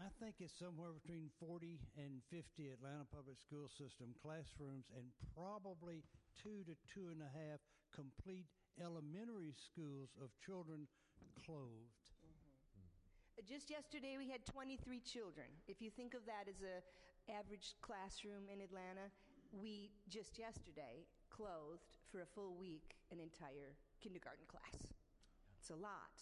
I 0.00 0.08
think 0.18 0.40
it's 0.40 0.56
somewhere 0.56 0.90
between 0.90 1.30
40 1.38 1.78
and 1.94 2.18
50 2.26 2.72
Atlanta 2.74 3.06
Public 3.14 3.38
School 3.38 3.70
System 3.70 4.10
classrooms 4.18 4.90
and 4.90 5.06
probably 5.36 6.02
two 6.34 6.64
to 6.66 6.74
two 6.90 7.12
and 7.14 7.22
a 7.22 7.30
half 7.30 7.62
complete 7.94 8.50
elementary 8.82 9.52
schools 9.54 10.10
of 10.22 10.30
children 10.44 10.86
clothed. 11.44 12.04
Just 13.46 13.68
yesterday, 13.68 14.16
we 14.16 14.30
had 14.30 14.46
23 14.46 15.00
children. 15.00 15.46
If 15.68 15.82
you 15.82 15.90
think 15.90 16.14
of 16.14 16.24
that 16.26 16.48
as 16.48 16.62
a 16.62 16.80
average 17.30 17.74
classroom 17.82 18.48
in 18.52 18.60
Atlanta, 18.60 19.10
we 19.52 19.90
just 20.08 20.38
yesterday 20.38 21.06
clothed 21.30 21.98
for 22.10 22.22
a 22.22 22.26
full 22.26 22.54
week 22.56 22.96
an 23.10 23.18
entire 23.18 23.74
kindergarten 24.02 24.46
class. 24.46 24.94
It's 25.60 25.70
a 25.70 25.76
lot. 25.76 26.18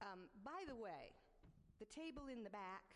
Um, 0.00 0.30
by 0.44 0.64
the 0.66 0.76
way, 0.76 1.14
the 1.78 1.86
table 1.86 2.30
in 2.30 2.42
the 2.42 2.50
back 2.50 2.86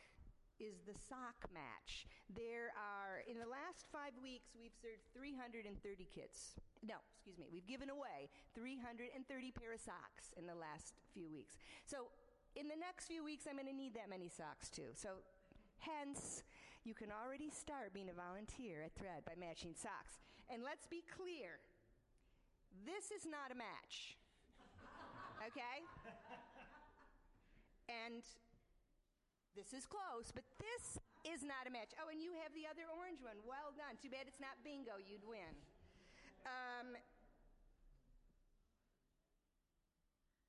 is 0.63 0.79
the 0.87 0.95
sock 0.95 1.51
match. 1.51 2.07
There 2.31 2.71
are, 2.79 3.27
in 3.27 3.43
the 3.43 3.51
last 3.51 3.91
five 3.91 4.15
weeks, 4.23 4.55
we've 4.55 4.75
served 4.79 5.03
330 5.11 5.75
kits. 6.07 6.55
No, 6.87 7.03
excuse 7.11 7.35
me, 7.37 7.51
we've 7.51 7.67
given 7.67 7.91
away 7.91 8.31
330 8.55 9.11
pair 9.59 9.75
of 9.75 9.83
socks 9.83 10.31
in 10.39 10.47
the 10.47 10.55
last 10.55 10.95
few 11.11 11.27
weeks. 11.27 11.59
So, 11.83 12.15
in 12.55 12.71
the 12.71 12.79
next 12.79 13.11
few 13.11 13.27
weeks, 13.27 13.51
I'm 13.51 13.59
going 13.59 13.67
to 13.67 13.75
need 13.75 13.99
that 13.99 14.07
many 14.07 14.31
socks 14.31 14.71
too. 14.71 14.95
So, 14.95 15.19
hence, 15.83 16.47
you 16.87 16.95
can 16.95 17.11
already 17.11 17.51
start 17.51 17.91
being 17.91 18.09
a 18.09 18.17
volunteer 18.17 18.87
at 18.87 18.95
Thread 18.95 19.27
by 19.27 19.35
matching 19.35 19.75
socks. 19.75 20.23
And 20.47 20.63
let's 20.63 20.87
be 20.87 21.03
clear 21.11 21.59
this 22.87 23.11
is 23.11 23.27
not 23.27 23.51
a 23.51 23.59
match. 23.59 24.15
Okay? 25.43 25.83
And 27.91 28.23
this 29.53 29.77
is 29.77 29.85
close, 29.85 30.33
but 30.33 30.45
this 30.57 30.97
is 31.29 31.45
not 31.45 31.69
a 31.69 31.73
match. 31.73 31.93
Oh, 32.01 32.09
and 32.09 32.21
you 32.25 32.33
have 32.41 32.53
the 32.57 32.65
other 32.65 32.89
orange 32.89 33.21
one. 33.21 33.37
Well 33.45 33.73
done. 33.77 34.01
Too 34.01 34.09
bad 34.09 34.25
it's 34.25 34.41
not 34.41 34.57
bingo. 34.65 34.97
You'd 34.97 35.25
win. 35.29 35.53
Um, 36.49 36.97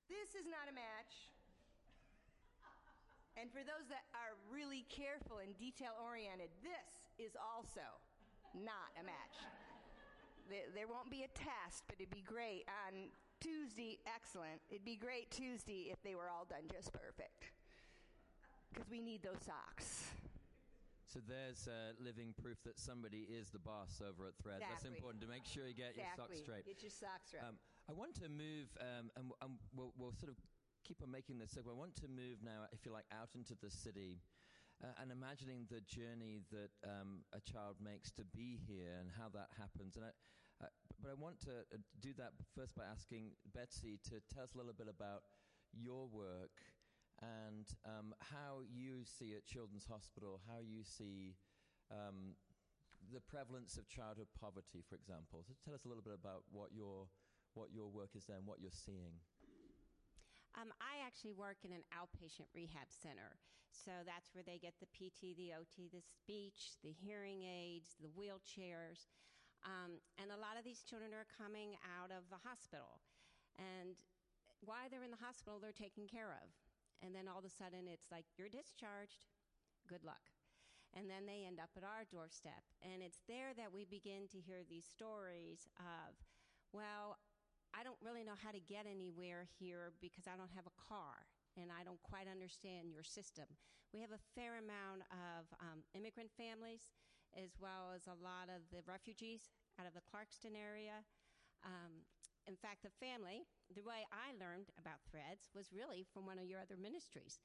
this 0.08 0.34
is 0.34 0.48
not 0.48 0.72
a 0.72 0.76
match. 0.76 1.30
And 3.36 3.50
for 3.50 3.66
those 3.66 3.90
that 3.90 4.06
are 4.14 4.38
really 4.46 4.86
careful 4.94 5.42
and 5.42 5.58
detail 5.58 5.98
oriented, 5.98 6.54
this 6.62 7.02
is 7.18 7.34
also 7.34 7.82
not 8.54 8.94
a 8.96 9.04
match. 9.04 9.36
there, 10.50 10.70
there 10.74 10.88
won't 10.88 11.10
be 11.10 11.26
a 11.26 11.32
test, 11.34 11.84
but 11.90 11.98
it'd 11.98 12.14
be 12.14 12.22
great 12.22 12.70
on 12.86 13.10
Tuesday. 13.42 13.98
Excellent. 14.06 14.62
It'd 14.70 14.86
be 14.86 14.96
great 14.96 15.34
Tuesday 15.34 15.90
if 15.90 15.98
they 16.06 16.14
were 16.14 16.30
all 16.30 16.46
done 16.46 16.70
just 16.70 16.94
perfect. 16.94 17.50
Because 18.74 18.90
we 18.90 19.02
need 19.06 19.22
those 19.22 19.38
socks. 19.46 20.10
So 21.06 21.22
there's 21.22 21.70
uh, 21.70 21.94
living 22.02 22.34
proof 22.34 22.58
that 22.66 22.82
somebody 22.82 23.30
is 23.30 23.54
the 23.54 23.62
boss 23.62 24.02
over 24.02 24.26
at 24.26 24.34
Thread. 24.42 24.66
That's 24.66 24.90
important 24.90 25.22
to 25.22 25.30
make 25.30 25.46
sure 25.46 25.70
you 25.70 25.78
get 25.78 25.94
your 25.94 26.10
socks 26.18 26.42
straight. 26.42 26.66
Get 26.66 26.82
your 26.82 26.90
socks 26.90 27.38
right. 27.38 27.46
Um, 27.46 27.62
I 27.86 27.94
want 27.94 28.18
to 28.18 28.34
move, 28.34 28.74
um, 28.82 29.14
and, 29.14 29.30
and 29.46 29.62
we'll, 29.78 29.94
we'll 29.94 30.18
sort 30.18 30.34
of 30.34 30.42
keep 30.82 31.06
on 31.06 31.14
making 31.14 31.38
this 31.38 31.54
segue. 31.54 31.70
I 31.70 31.78
want 31.78 31.94
to 32.02 32.10
move 32.10 32.42
now, 32.42 32.66
if 32.74 32.82
you 32.82 32.90
like, 32.90 33.06
out 33.14 33.30
into 33.38 33.54
the 33.54 33.70
city 33.70 34.26
uh, 34.82 34.90
and 34.98 35.14
imagining 35.14 35.70
the 35.70 35.86
journey 35.86 36.42
that 36.50 36.74
um, 36.82 37.22
a 37.30 37.42
child 37.46 37.78
makes 37.78 38.10
to 38.18 38.26
be 38.26 38.58
here 38.66 38.98
and 38.98 39.14
how 39.14 39.30
that 39.38 39.54
happens. 39.54 40.02
And 40.02 40.10
I, 40.10 40.12
uh, 40.66 40.74
but 40.98 41.14
I 41.14 41.18
want 41.20 41.38
to 41.46 41.62
uh, 41.70 41.78
do 42.02 42.10
that 42.18 42.34
first 42.58 42.74
by 42.74 42.90
asking 42.90 43.38
Betsy 43.54 44.02
to 44.10 44.18
tell 44.34 44.50
us 44.50 44.56
a 44.56 44.58
little 44.58 44.74
bit 44.74 44.90
about 44.90 45.30
your 45.78 46.10
work 46.10 46.58
and 47.24 47.68
um, 47.88 48.12
how 48.20 48.60
you 48.68 49.08
see 49.08 49.32
at 49.36 49.48
Children's 49.48 49.88
Hospital, 49.88 50.44
how 50.44 50.60
you 50.60 50.84
see 50.84 51.40
um, 51.88 52.36
the 53.12 53.24
prevalence 53.24 53.80
of 53.80 53.88
childhood 53.88 54.28
poverty, 54.36 54.84
for 54.84 54.96
example. 54.96 55.44
So 55.48 55.56
tell 55.64 55.76
us 55.76 55.86
a 55.86 55.90
little 55.90 56.04
bit 56.04 56.16
about 56.16 56.44
what 56.52 56.76
your 56.76 57.08
what 57.54 57.70
your 57.70 57.88
work 57.88 58.18
is 58.18 58.26
there 58.26 58.38
and 58.42 58.50
what 58.50 58.60
you're 58.60 58.74
seeing. 58.74 59.22
Um, 60.58 60.74
I 60.82 61.06
actually 61.06 61.38
work 61.38 61.62
in 61.62 61.70
an 61.70 61.86
outpatient 61.94 62.50
rehab 62.54 62.90
center. 62.90 63.38
So 63.70 64.06
that's 64.06 64.34
where 64.34 64.46
they 64.46 64.62
get 64.62 64.78
the 64.82 64.90
PT, 64.90 65.38
the 65.38 65.54
OT, 65.58 65.90
the 65.90 66.02
speech, 66.02 66.78
the 66.86 66.94
hearing 66.94 67.46
aids, 67.46 67.98
the 68.02 68.10
wheelchairs. 68.14 69.10
Um, 69.66 69.98
and 70.22 70.30
a 70.30 70.38
lot 70.38 70.58
of 70.58 70.66
these 70.66 70.86
children 70.86 71.14
are 71.14 71.26
coming 71.30 71.78
out 71.86 72.14
of 72.14 72.26
the 72.30 72.42
hospital. 72.42 73.02
And 73.58 73.98
while 74.62 74.90
they're 74.90 75.06
in 75.06 75.14
the 75.14 75.22
hospital, 75.26 75.58
they're 75.58 75.74
taken 75.74 76.06
care 76.06 76.38
of. 76.38 76.50
And 77.04 77.12
then 77.12 77.28
all 77.28 77.44
of 77.44 77.46
a 77.46 77.52
sudden, 77.52 77.92
it's 77.92 78.08
like, 78.08 78.24
you're 78.40 78.48
discharged. 78.48 79.28
Good 79.92 80.08
luck. 80.08 80.32
And 80.96 81.12
then 81.12 81.28
they 81.28 81.44
end 81.44 81.60
up 81.60 81.76
at 81.76 81.84
our 81.84 82.08
doorstep. 82.08 82.64
And 82.80 83.04
it's 83.04 83.20
there 83.28 83.52
that 83.60 83.74
we 83.76 83.84
begin 83.84 84.32
to 84.32 84.40
hear 84.40 84.64
these 84.64 84.88
stories 84.88 85.68
of, 85.76 86.16
well, 86.72 87.20
I 87.76 87.84
don't 87.84 88.00
really 88.00 88.24
know 88.24 88.38
how 88.38 88.54
to 88.54 88.62
get 88.62 88.86
anywhere 88.86 89.50
here 89.60 89.92
because 90.00 90.30
I 90.30 90.38
don't 90.38 90.54
have 90.54 90.70
a 90.70 90.80
car 90.80 91.26
and 91.58 91.74
I 91.74 91.82
don't 91.82 92.02
quite 92.06 92.30
understand 92.30 92.94
your 92.94 93.04
system. 93.04 93.50
We 93.92 94.02
have 94.06 94.14
a 94.14 94.22
fair 94.38 94.62
amount 94.62 95.06
of 95.10 95.50
um, 95.58 95.82
immigrant 95.98 96.30
families 96.38 96.94
as 97.34 97.58
well 97.58 97.90
as 97.90 98.06
a 98.06 98.18
lot 98.22 98.54
of 98.54 98.62
the 98.70 98.86
refugees 98.86 99.50
out 99.82 99.90
of 99.90 99.98
the 99.98 100.06
Clarkston 100.06 100.54
area. 100.54 101.02
Um, 101.66 102.06
in 102.48 102.60
fact, 102.60 102.84
the 102.84 102.94
family, 103.00 103.48
the 103.72 103.84
way 103.84 104.04
I 104.12 104.36
learned 104.36 104.72
about 104.76 105.00
Threads 105.08 105.48
was 105.56 105.72
really 105.72 106.04
from 106.04 106.28
one 106.28 106.40
of 106.40 106.48
your 106.48 106.60
other 106.60 106.76
ministries. 106.76 107.40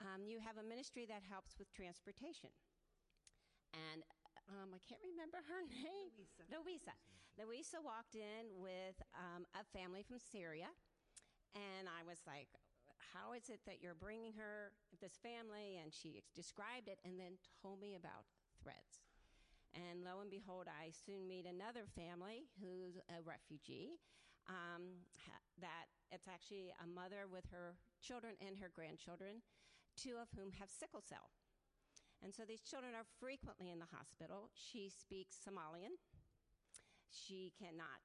Um, 0.00 0.24
you 0.24 0.38
have 0.40 0.56
a 0.56 0.64
ministry 0.64 1.04
that 1.10 1.26
helps 1.26 1.58
with 1.58 1.68
transportation. 1.74 2.54
And 3.74 4.00
um, 4.48 4.72
I 4.72 4.80
can't 4.88 5.02
remember 5.04 5.44
her 5.44 5.60
name. 5.84 6.12
Louisa. 6.48 6.96
Louisa 7.36 7.78
walked 7.78 8.16
in 8.16 8.50
with 8.58 8.98
um, 9.14 9.46
a 9.54 9.62
family 9.70 10.02
from 10.02 10.18
Syria, 10.18 10.72
and 11.54 11.86
I 11.86 12.02
was 12.02 12.18
like, 12.26 12.50
"How 13.14 13.30
is 13.36 13.46
it 13.46 13.62
that 13.68 13.78
you're 13.78 13.94
bringing 13.94 14.34
her 14.34 14.74
this 14.98 15.20
family?" 15.22 15.78
And 15.78 15.94
she 15.94 16.24
described 16.34 16.88
it, 16.88 16.98
and 17.04 17.20
then 17.20 17.38
told 17.62 17.78
me 17.78 17.94
about 17.94 18.26
Threads. 18.58 19.06
And 19.76 20.02
lo 20.02 20.18
and 20.18 20.30
behold, 20.32 20.66
I 20.66 20.90
soon 20.90 21.28
meet 21.28 21.46
another 21.46 21.86
family 21.94 22.48
who's 22.58 22.96
a 23.12 23.20
refugee. 23.22 24.00
Um, 24.48 25.04
that 25.60 25.92
it's 26.08 26.30
actually 26.30 26.72
a 26.80 26.86
mother 26.88 27.28
with 27.28 27.44
her 27.52 27.76
children 28.00 28.38
and 28.40 28.56
her 28.56 28.72
grandchildren, 28.72 29.44
two 29.98 30.16
of 30.16 30.30
whom 30.32 30.54
have 30.56 30.72
sickle 30.72 31.04
cell. 31.04 31.34
And 32.22 32.34
so 32.34 32.42
these 32.42 32.64
children 32.64 32.94
are 32.98 33.06
frequently 33.20 33.70
in 33.70 33.78
the 33.78 33.92
hospital. 33.92 34.50
She 34.54 34.90
speaks 34.90 35.38
Somalian. 35.38 35.94
She 37.10 37.52
cannot 37.54 38.02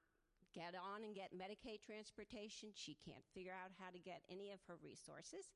get 0.54 0.78
on 0.78 1.02
and 1.02 1.18
get 1.18 1.34
Medicaid 1.34 1.82
transportation. 1.82 2.70
She 2.76 2.94
can't 3.02 3.26
figure 3.34 3.56
out 3.56 3.74
how 3.74 3.90
to 3.90 3.98
get 3.98 4.22
any 4.30 4.54
of 4.54 4.62
her 4.70 4.78
resources. 4.78 5.50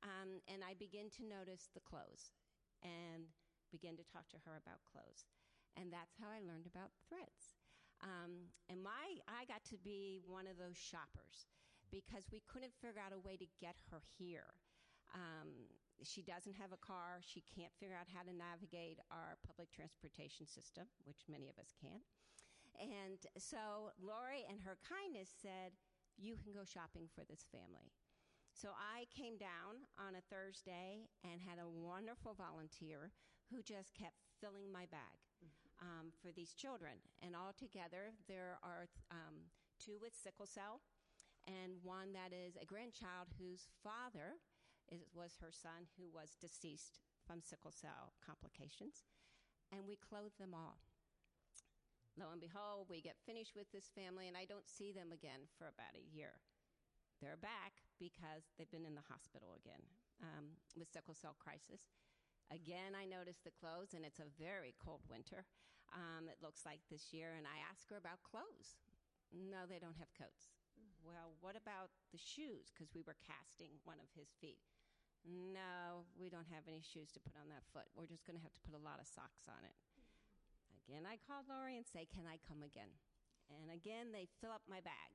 Um, 0.00 0.40
and 0.48 0.64
I 0.64 0.78
begin 0.78 1.12
to 1.20 1.28
notice 1.28 1.68
the 1.74 1.84
clothes 1.84 2.32
and 2.80 3.28
begin 3.68 3.98
to 4.00 4.06
talk 4.06 4.30
to 4.32 4.40
her 4.48 4.56
about 4.56 4.86
clothes. 4.88 5.28
And 5.76 5.92
that's 5.92 6.16
how 6.16 6.32
I 6.32 6.40
learned 6.40 6.64
about 6.70 6.96
threads. 7.10 7.57
Um, 8.02 8.50
and 8.70 8.82
my, 8.82 9.18
I 9.26 9.44
got 9.50 9.64
to 9.74 9.78
be 9.82 10.22
one 10.26 10.46
of 10.46 10.54
those 10.54 10.78
shoppers 10.78 11.50
because 11.90 12.28
we 12.30 12.42
couldn't 12.46 12.76
figure 12.78 13.00
out 13.00 13.16
a 13.16 13.18
way 13.18 13.34
to 13.36 13.48
get 13.58 13.80
her 13.90 14.04
here. 14.18 14.54
Um, 15.14 15.66
she 16.04 16.22
doesn't 16.22 16.54
have 16.54 16.70
a 16.70 16.78
car. 16.78 17.18
She 17.24 17.42
can't 17.42 17.74
figure 17.80 17.98
out 17.98 18.06
how 18.06 18.22
to 18.22 18.30
navigate 18.30 19.02
our 19.10 19.40
public 19.42 19.72
transportation 19.74 20.46
system, 20.46 20.86
which 21.02 21.26
many 21.26 21.50
of 21.50 21.58
us 21.58 21.74
can. 21.74 21.98
And 22.78 23.18
so 23.34 23.90
Lori 23.98 24.46
and 24.46 24.62
her 24.62 24.78
kindness 24.86 25.26
said, 25.26 25.74
You 26.14 26.38
can 26.38 26.54
go 26.54 26.62
shopping 26.62 27.10
for 27.10 27.26
this 27.26 27.50
family. 27.50 27.90
So 28.54 28.70
I 28.78 29.10
came 29.10 29.38
down 29.38 29.86
on 29.98 30.14
a 30.14 30.26
Thursday 30.30 31.10
and 31.26 31.42
had 31.42 31.58
a 31.58 31.66
wonderful 31.66 32.34
volunteer 32.38 33.10
who 33.50 33.62
just 33.62 33.94
kept 33.94 34.22
filling 34.38 34.70
my 34.70 34.86
bag 34.90 35.27
um, 35.80 36.10
for 36.22 36.32
these 36.32 36.52
children. 36.52 36.98
And 37.22 37.34
altogether, 37.34 38.14
there 38.26 38.58
are 38.62 38.88
um, 39.10 39.50
two 39.78 39.98
with 40.00 40.14
sickle 40.14 40.46
cell 40.46 40.80
and 41.48 41.80
one 41.80 42.12
that 42.12 42.36
is 42.36 42.60
a 42.60 42.68
grandchild 42.68 43.32
whose 43.40 43.72
father 43.80 44.36
is, 44.92 45.00
was 45.16 45.40
her 45.40 45.52
son 45.52 45.88
who 45.96 46.04
was 46.12 46.36
deceased 46.36 47.00
from 47.24 47.40
sickle 47.40 47.72
cell 47.72 48.12
complications. 48.20 49.08
And 49.72 49.84
we 49.88 49.96
clothe 49.96 50.36
them 50.40 50.52
all. 50.52 50.80
Lo 52.16 52.32
and 52.32 52.40
behold, 52.40 52.90
we 52.90 53.00
get 53.00 53.20
finished 53.24 53.54
with 53.54 53.70
this 53.70 53.92
family, 53.94 54.26
and 54.26 54.36
I 54.36 54.44
don't 54.44 54.66
see 54.66 54.90
them 54.90 55.12
again 55.12 55.46
for 55.54 55.70
about 55.70 55.94
a 55.94 56.08
year. 56.10 56.40
They're 57.20 57.38
back 57.38 57.84
because 58.00 58.50
they've 58.56 58.70
been 58.70 58.88
in 58.88 58.98
the 58.98 59.06
hospital 59.06 59.54
again 59.54 59.82
um, 60.22 60.58
with 60.74 60.90
sickle 60.90 61.14
cell 61.14 61.36
crisis. 61.38 61.86
Again, 62.48 62.96
I 62.96 63.04
noticed 63.04 63.44
the 63.44 63.52
clothes, 63.52 63.92
and 63.92 64.08
it's 64.08 64.24
a 64.24 64.34
very 64.40 64.72
cold 64.80 65.04
winter. 65.04 65.44
Um, 65.92 66.28
it 66.28 66.40
looks 66.40 66.64
like 66.64 66.80
this 66.88 67.12
year, 67.12 67.36
and 67.36 67.44
I 67.44 67.60
ask 67.68 67.88
her 67.92 68.00
about 68.00 68.24
clothes. 68.24 68.80
No, 69.32 69.68
they 69.68 69.80
don't 69.80 70.00
have 70.00 70.12
coats. 70.16 70.56
Well, 71.04 71.36
what 71.44 71.56
about 71.56 71.92
the 72.12 72.20
shoes? 72.20 72.72
Because 72.72 72.92
we 72.96 73.04
were 73.04 73.20
casting 73.20 73.76
one 73.84 74.00
of 74.00 74.08
his 74.16 74.32
feet. 74.40 74.60
No, 75.28 76.08
we 76.16 76.32
don't 76.32 76.48
have 76.48 76.64
any 76.64 76.80
shoes 76.80 77.12
to 77.16 77.20
put 77.20 77.36
on 77.36 77.52
that 77.52 77.68
foot. 77.68 77.88
We're 77.92 78.08
just 78.08 78.24
going 78.24 78.40
to 78.40 78.44
have 78.44 78.56
to 78.56 78.64
put 78.64 78.76
a 78.76 78.84
lot 78.84 79.00
of 79.00 79.08
socks 79.08 79.44
on 79.48 79.60
it. 79.64 79.76
Again, 80.88 81.04
I 81.04 81.20
called 81.20 81.48
Lori 81.52 81.76
and 81.76 81.84
say, 81.84 82.08
Can 82.08 82.24
I 82.24 82.40
come 82.48 82.64
again? 82.64 82.88
And 83.52 83.72
again, 83.72 84.12
they 84.12 84.28
fill 84.40 84.52
up 84.52 84.64
my 84.68 84.80
bag. 84.80 85.12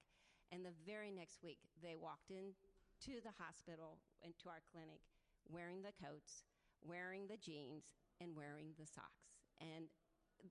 And 0.53 0.61
the 0.61 0.77
very 0.85 1.09
next 1.09 1.41
week, 1.41 1.65
they 1.81 1.97
walked 1.97 2.29
into 2.29 3.21
the 3.25 3.33
hospital, 3.41 3.97
into 4.21 4.53
our 4.53 4.61
clinic, 4.69 5.01
wearing 5.49 5.81
the 5.81 5.97
coats, 5.97 6.45
wearing 6.85 7.27
the 7.27 7.39
jeans, 7.39 7.89
and 8.21 8.35
wearing 8.35 8.75
the 8.77 8.87
socks. 8.87 9.33
And 9.59 9.89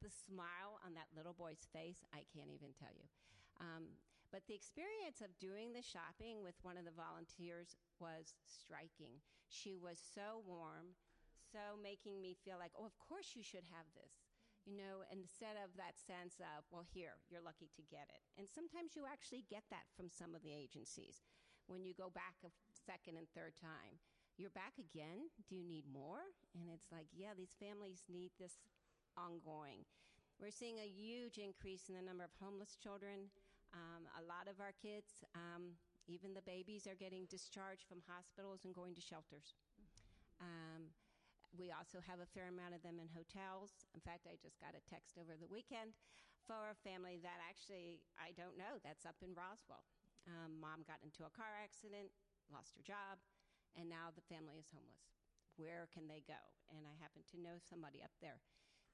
the 0.01 0.11
smile 0.11 0.81
on 0.85 0.97
that 0.97 1.13
little 1.13 1.37
boy's 1.37 1.69
face, 1.73 2.05
I 2.13 2.25
can't 2.33 2.53
even 2.53 2.73
tell 2.73 2.93
you. 2.93 3.07
Um, 3.61 4.01
but 4.33 4.49
the 4.49 4.57
experience 4.57 5.21
of 5.21 5.37
doing 5.37 5.73
the 5.73 5.85
shopping 5.85 6.41
with 6.41 6.57
one 6.65 6.81
of 6.81 6.89
the 6.89 6.97
volunteers 6.97 7.77
was 8.01 8.33
striking. 8.49 9.21
She 9.53 9.77
was 9.77 10.01
so 10.01 10.41
warm, 10.49 10.97
so 11.53 11.77
making 11.77 12.25
me 12.25 12.33
feel 12.33 12.57
like, 12.57 12.73
oh, 12.73 12.89
of 12.89 12.97
course 12.97 13.37
you 13.37 13.45
should 13.45 13.69
have 13.69 13.85
this 13.93 14.25
you 14.63 14.79
know, 14.79 15.03
instead 15.11 15.59
of 15.59 15.75
that 15.75 15.99
sense 15.99 16.39
of, 16.39 16.63
well, 16.71 16.87
here, 16.87 17.19
you're 17.27 17.43
lucky 17.43 17.67
to 17.75 17.83
get 17.91 18.07
it. 18.15 18.23
And 18.39 18.47
sometimes 18.47 18.95
you 18.95 19.03
actually 19.11 19.43
get 19.51 19.67
that 19.75 19.91
from 19.91 20.07
some 20.07 20.39
of 20.39 20.47
the 20.47 20.55
agencies. 20.55 21.27
When 21.67 21.83
you 21.83 21.95
go 21.95 22.11
back 22.15 22.39
a 22.47 22.51
second 22.71 23.19
and 23.19 23.27
third 23.35 23.59
time, 23.59 23.99
you're 24.43 24.59
back 24.59 24.75
again. 24.75 25.31
Do 25.47 25.55
you 25.55 25.63
need 25.63 25.87
more? 25.87 26.27
And 26.59 26.67
it's 26.67 26.91
like, 26.91 27.07
yeah, 27.15 27.31
these 27.39 27.55
families 27.63 28.03
need 28.11 28.35
this 28.43 28.59
ongoing. 29.15 29.87
We're 30.43 30.51
seeing 30.51 30.83
a 30.83 30.91
huge 30.91 31.39
increase 31.39 31.87
in 31.87 31.95
the 31.95 32.03
number 32.03 32.27
of 32.27 32.35
homeless 32.43 32.75
children. 32.75 33.31
Um, 33.71 34.11
a 34.19 34.23
lot 34.27 34.51
of 34.51 34.59
our 34.59 34.75
kids, 34.75 35.23
um, 35.39 35.79
even 36.11 36.35
the 36.35 36.43
babies, 36.43 36.91
are 36.91 36.99
getting 36.99 37.31
discharged 37.31 37.87
from 37.87 38.03
hospitals 38.11 38.67
and 38.67 38.75
going 38.75 38.99
to 38.99 39.05
shelters. 39.05 39.55
Um, 40.43 40.91
we 41.55 41.71
also 41.71 42.03
have 42.03 42.19
a 42.19 42.27
fair 42.35 42.51
amount 42.51 42.75
of 42.75 42.83
them 42.83 42.99
in 42.99 43.07
hotels. 43.15 43.87
In 43.95 44.03
fact, 44.03 44.27
I 44.27 44.35
just 44.43 44.59
got 44.59 44.75
a 44.75 44.83
text 44.91 45.23
over 45.23 45.39
the 45.39 45.47
weekend 45.47 45.95
for 46.43 46.75
a 46.75 46.83
family 46.83 47.23
that 47.23 47.39
actually, 47.47 48.03
I 48.19 48.35
don't 48.35 48.59
know, 48.59 48.83
that's 48.83 49.07
up 49.07 49.23
in 49.23 49.39
Roswell. 49.39 49.87
Um, 50.27 50.59
mom 50.59 50.83
got 50.83 50.99
into 51.07 51.23
a 51.23 51.31
car 51.31 51.55
accident, 51.63 52.11
lost 52.51 52.75
her 52.75 52.83
job, 52.83 53.23
and 53.77 53.89
now 53.89 54.13
the 54.13 54.25
family 54.29 54.61
is 54.61 54.71
homeless. 54.73 55.13
Where 55.61 55.89
can 55.93 56.09
they 56.09 56.25
go? 56.25 56.41
And 56.73 56.85
I 56.89 56.95
happen 57.01 57.25
to 57.33 57.43
know 57.43 57.61
somebody 57.61 58.01
up 58.01 58.15
there. 58.25 58.41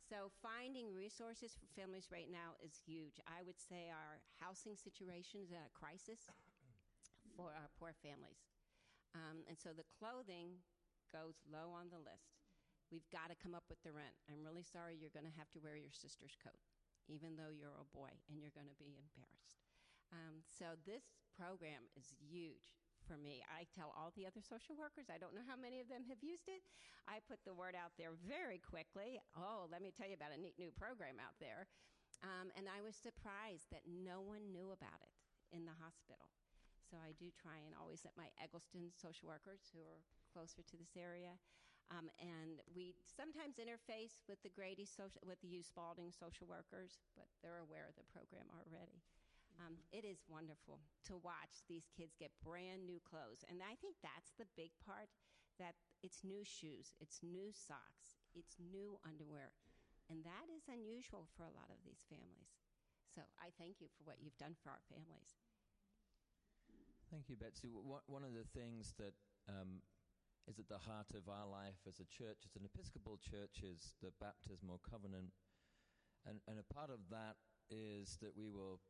So, 0.08 0.32
finding 0.40 0.94
resources 0.97 1.52
for 1.52 1.68
families 1.76 2.08
right 2.08 2.32
now 2.32 2.56
is 2.64 2.80
huge. 2.80 3.20
I 3.28 3.44
would 3.44 3.61
say 3.61 3.92
our 3.92 4.25
housing 4.40 4.73
situation 4.73 5.44
is 5.44 5.52
at 5.52 5.68
a 5.68 5.76
crisis 5.76 6.32
for 7.37 7.52
our 7.52 7.68
poor 7.76 7.92
families. 8.00 8.40
Um, 9.12 9.44
and 9.49 9.56
so 9.56 9.76
the 9.76 9.88
clothing 10.00 10.64
goes 11.12 11.40
low 11.49 11.73
on 11.76 11.92
the 11.92 12.00
list. 12.00 12.40
We've 12.88 13.08
got 13.12 13.28
to 13.28 13.37
come 13.37 13.52
up 13.52 13.68
with 13.68 13.85
the 13.85 13.92
rent. 13.92 14.16
I'm 14.32 14.40
really 14.40 14.64
sorry 14.64 14.97
you're 14.97 15.12
going 15.12 15.28
to 15.28 15.40
have 15.40 15.52
to 15.52 15.61
wear 15.61 15.76
your 15.76 15.92
sister's 15.92 16.37
coat, 16.40 16.61
even 17.04 17.37
though 17.37 17.52
you're 17.52 17.76
a 17.76 17.92
boy, 17.92 18.12
and 18.32 18.40
you're 18.40 18.54
going 18.56 18.68
to 18.73 18.80
be 18.80 18.97
embarrassed. 18.97 19.61
Um, 20.08 20.40
so 20.49 20.73
this 20.88 21.04
program 21.37 21.85
is 21.92 22.16
huge 22.16 22.73
for 23.08 23.16
me. 23.16 23.40
I 23.48 23.64
tell 23.72 23.96
all 23.96 24.12
the 24.12 24.28
other 24.28 24.44
social 24.44 24.76
workers, 24.76 25.08
I 25.08 25.16
don't 25.16 25.32
know 25.32 25.48
how 25.48 25.56
many 25.56 25.80
of 25.80 25.88
them 25.88 26.04
have 26.12 26.20
used 26.20 26.44
it. 26.44 26.60
I 27.08 27.24
put 27.24 27.40
the 27.48 27.56
word 27.56 27.72
out 27.72 27.96
there 27.96 28.12
very 28.28 28.60
quickly. 28.60 29.16
Oh, 29.32 29.64
let 29.72 29.80
me 29.80 29.88
tell 29.88 30.04
you 30.04 30.20
about 30.20 30.36
a 30.36 30.40
neat 30.40 30.60
new 30.60 30.68
program 30.76 31.16
out 31.16 31.40
there. 31.40 31.64
Um, 32.20 32.52
and 32.52 32.68
I 32.68 32.84
was 32.84 32.92
surprised 32.92 33.72
that 33.72 33.88
no 33.88 34.20
one 34.20 34.52
knew 34.52 34.76
about 34.76 35.00
it 35.00 35.14
in 35.56 35.64
the 35.64 35.74
hospital. 35.80 36.28
So 36.84 37.00
I 37.00 37.16
do 37.16 37.32
try 37.32 37.64
and 37.64 37.72
always 37.72 38.04
let 38.04 38.12
my 38.20 38.28
Egleston 38.36 38.92
social 38.92 39.32
workers 39.32 39.64
who 39.73 39.80
are 39.88 40.04
closer 40.28 40.60
to 40.60 40.76
this 40.76 40.92
area 40.92 41.40
um, 41.88 42.12
and 42.21 42.60
we 42.76 42.92
sometimes 43.08 43.56
interface 43.56 44.21
with 44.28 44.36
the 44.44 44.52
Grady 44.52 44.84
social, 44.84 45.21
with 45.25 45.40
the 45.40 45.49
Hughes 45.49 45.73
Spalding 45.73 46.12
social 46.12 46.44
workers, 46.44 47.00
but 47.16 47.32
they're 47.40 47.64
aware 47.64 47.88
of 47.88 47.97
the 47.97 48.04
program 48.12 48.44
already. 48.52 49.00
Um, 49.58 49.75
it 49.90 50.06
is 50.06 50.23
wonderful 50.30 50.78
to 51.10 51.18
watch 51.18 51.66
these 51.66 51.90
kids 51.90 52.14
get 52.14 52.30
brand 52.47 52.86
new 52.86 53.02
clothes. 53.02 53.42
And 53.50 53.58
I 53.58 53.75
think 53.82 53.99
that's 54.06 54.30
the 54.38 54.47
big 54.54 54.71
part 54.86 55.10
that 55.58 55.75
it's 56.06 56.23
new 56.23 56.47
shoes, 56.47 56.94
it's 57.02 57.18
new 57.26 57.50
socks, 57.50 58.23
it's 58.38 58.54
new 58.62 59.02
underwear. 59.02 59.50
And 60.06 60.23
that 60.23 60.47
is 60.54 60.71
unusual 60.71 61.26
for 61.34 61.42
a 61.42 61.52
lot 61.52 61.68
of 61.75 61.82
these 61.82 62.06
families. 62.06 62.54
So 63.10 63.26
I 63.42 63.50
thank 63.58 63.82
you 63.82 63.90
for 63.99 64.06
what 64.06 64.23
you've 64.23 64.38
done 64.38 64.54
for 64.54 64.71
our 64.71 64.84
families. 64.86 65.34
Thank 67.10 67.26
you, 67.26 67.34
Betsy. 67.34 67.66
One 67.66 68.23
of 68.23 68.36
the 68.36 68.47
things 68.54 68.94
that 69.00 69.16
um, 69.49 69.82
is 70.47 70.60
at 70.60 70.68
the 70.68 70.78
heart 70.80 71.12
of 71.16 71.26
our 71.26 71.49
life 71.49 71.80
as 71.88 71.99
a 71.99 72.08
church, 72.08 72.44
as 72.47 72.54
an 72.54 72.68
Episcopal 72.68 73.18
church, 73.18 73.64
is 73.64 73.97
the 74.00 74.12
baptismal 74.21 74.80
covenant. 74.84 75.34
And, 76.28 76.40
and 76.47 76.60
a 76.60 76.68
part 76.73 76.92
of 76.92 77.00
that 77.10 77.40
is 77.73 78.16
that 78.21 78.36
we 78.36 78.49
will 78.49 78.80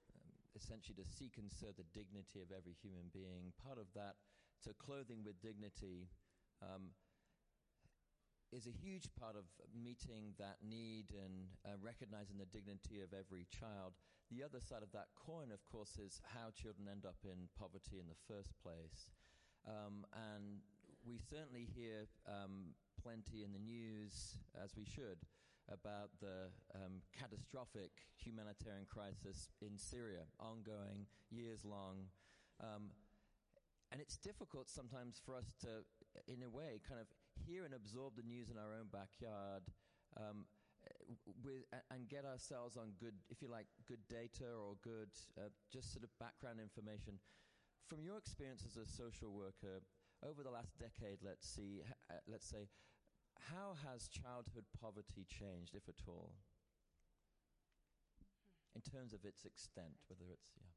essentially 0.56 0.96
to 0.96 1.06
seek 1.06 1.36
and 1.36 1.50
serve 1.50 1.76
the 1.76 1.88
dignity 1.92 2.40
of 2.40 2.54
every 2.54 2.76
human 2.80 3.10
being. 3.12 3.52
Part 3.60 3.78
of 3.78 3.90
that, 3.94 4.16
to 4.64 4.72
clothing 4.76 5.24
with 5.24 5.40
dignity, 5.40 6.08
um, 6.62 6.94
is 8.52 8.64
a 8.66 8.72
huge 8.72 9.08
part 9.20 9.36
of 9.36 9.44
meeting 9.76 10.32
that 10.40 10.56
need 10.64 11.12
and 11.12 11.52
uh, 11.68 11.76
recognizing 11.84 12.40
the 12.40 12.48
dignity 12.48 13.04
of 13.04 13.12
every 13.12 13.44
child. 13.52 13.92
The 14.32 14.40
other 14.40 14.60
side 14.60 14.80
of 14.80 14.92
that 14.92 15.12
coin, 15.12 15.52
of 15.52 15.60
course, 15.68 16.00
is 16.00 16.20
how 16.32 16.48
children 16.56 16.88
end 16.88 17.04
up 17.04 17.20
in 17.24 17.52
poverty 17.56 18.00
in 18.00 18.08
the 18.08 18.20
first 18.24 18.56
place. 18.60 19.12
Um, 19.68 20.08
and 20.16 20.64
we 21.04 21.20
certainly 21.20 21.68
hear 21.68 22.08
um, 22.24 22.72
plenty 22.96 23.44
in 23.44 23.52
the 23.52 23.60
news, 23.60 24.40
as 24.56 24.72
we 24.76 24.84
should, 24.84 25.20
about 25.68 26.10
the 26.20 26.48
um, 26.74 27.04
catastrophic 27.12 27.92
humanitarian 28.16 28.86
crisis 28.88 29.48
in 29.60 29.76
Syria, 29.76 30.24
ongoing, 30.40 31.06
years 31.30 31.64
long. 31.64 32.08
Um, 32.60 32.90
and 33.92 34.00
it's 34.00 34.16
difficult 34.16 34.68
sometimes 34.68 35.20
for 35.24 35.36
us 35.36 35.54
to, 35.64 35.84
in 36.28 36.42
a 36.42 36.50
way, 36.50 36.80
kind 36.84 37.00
of 37.00 37.08
hear 37.32 37.64
and 37.64 37.72
absorb 37.72 38.16
the 38.16 38.26
news 38.26 38.50
in 38.50 38.56
our 38.56 38.72
own 38.72 38.88
backyard. 38.92 39.64
Um, 40.16 40.44
with, 41.44 41.68
and 41.90 42.08
get 42.08 42.24
ourselves 42.24 42.76
on 42.76 42.92
good, 43.00 43.14
if 43.28 43.42
you 43.42 43.48
like, 43.48 43.66
good 43.86 44.00
data 44.08 44.48
or 44.48 44.76
good, 44.80 45.10
uh, 45.36 45.52
just 45.72 45.92
sort 45.92 46.04
of 46.04 46.10
background 46.18 46.60
information. 46.60 47.20
From 47.88 48.04
your 48.04 48.16
experience 48.16 48.64
as 48.64 48.76
a 48.76 48.86
social 48.88 49.32
worker, 49.32 49.80
over 50.24 50.42
the 50.42 50.50
last 50.50 50.76
decade, 50.78 51.18
let's 51.22 51.46
see, 51.46 51.82
uh, 52.10 52.20
let's 52.26 52.48
say, 52.48 52.68
how 53.38 53.74
has 53.86 54.08
childhood 54.08 54.66
poverty 54.74 55.24
changed, 55.24 55.74
if 55.74 55.88
at 55.88 56.02
all, 56.06 56.34
in 58.74 58.82
terms 58.82 59.12
of 59.12 59.24
its 59.24 59.44
extent, 59.44 60.02
whether 60.08 60.30
it's 60.32 60.50
yeah. 60.58 60.74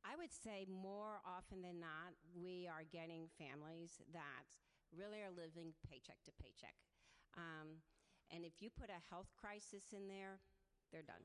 I 0.00 0.16
would 0.16 0.32
say 0.32 0.64
more 0.64 1.20
often 1.28 1.60
than 1.60 1.76
not, 1.76 2.16
we 2.32 2.64
are 2.64 2.88
getting 2.88 3.28
families 3.36 4.00
that 4.16 4.48
really 4.96 5.20
are 5.20 5.32
living 5.32 5.76
paycheck 5.84 6.24
to 6.24 6.32
paycheck. 6.40 6.74
Um, 7.36 7.84
and 8.32 8.48
if 8.48 8.64
you 8.64 8.72
put 8.72 8.88
a 8.88 9.06
health 9.12 9.28
crisis 9.36 9.92
in 9.92 10.08
there, 10.08 10.40
they're 10.88 11.06
done. 11.06 11.22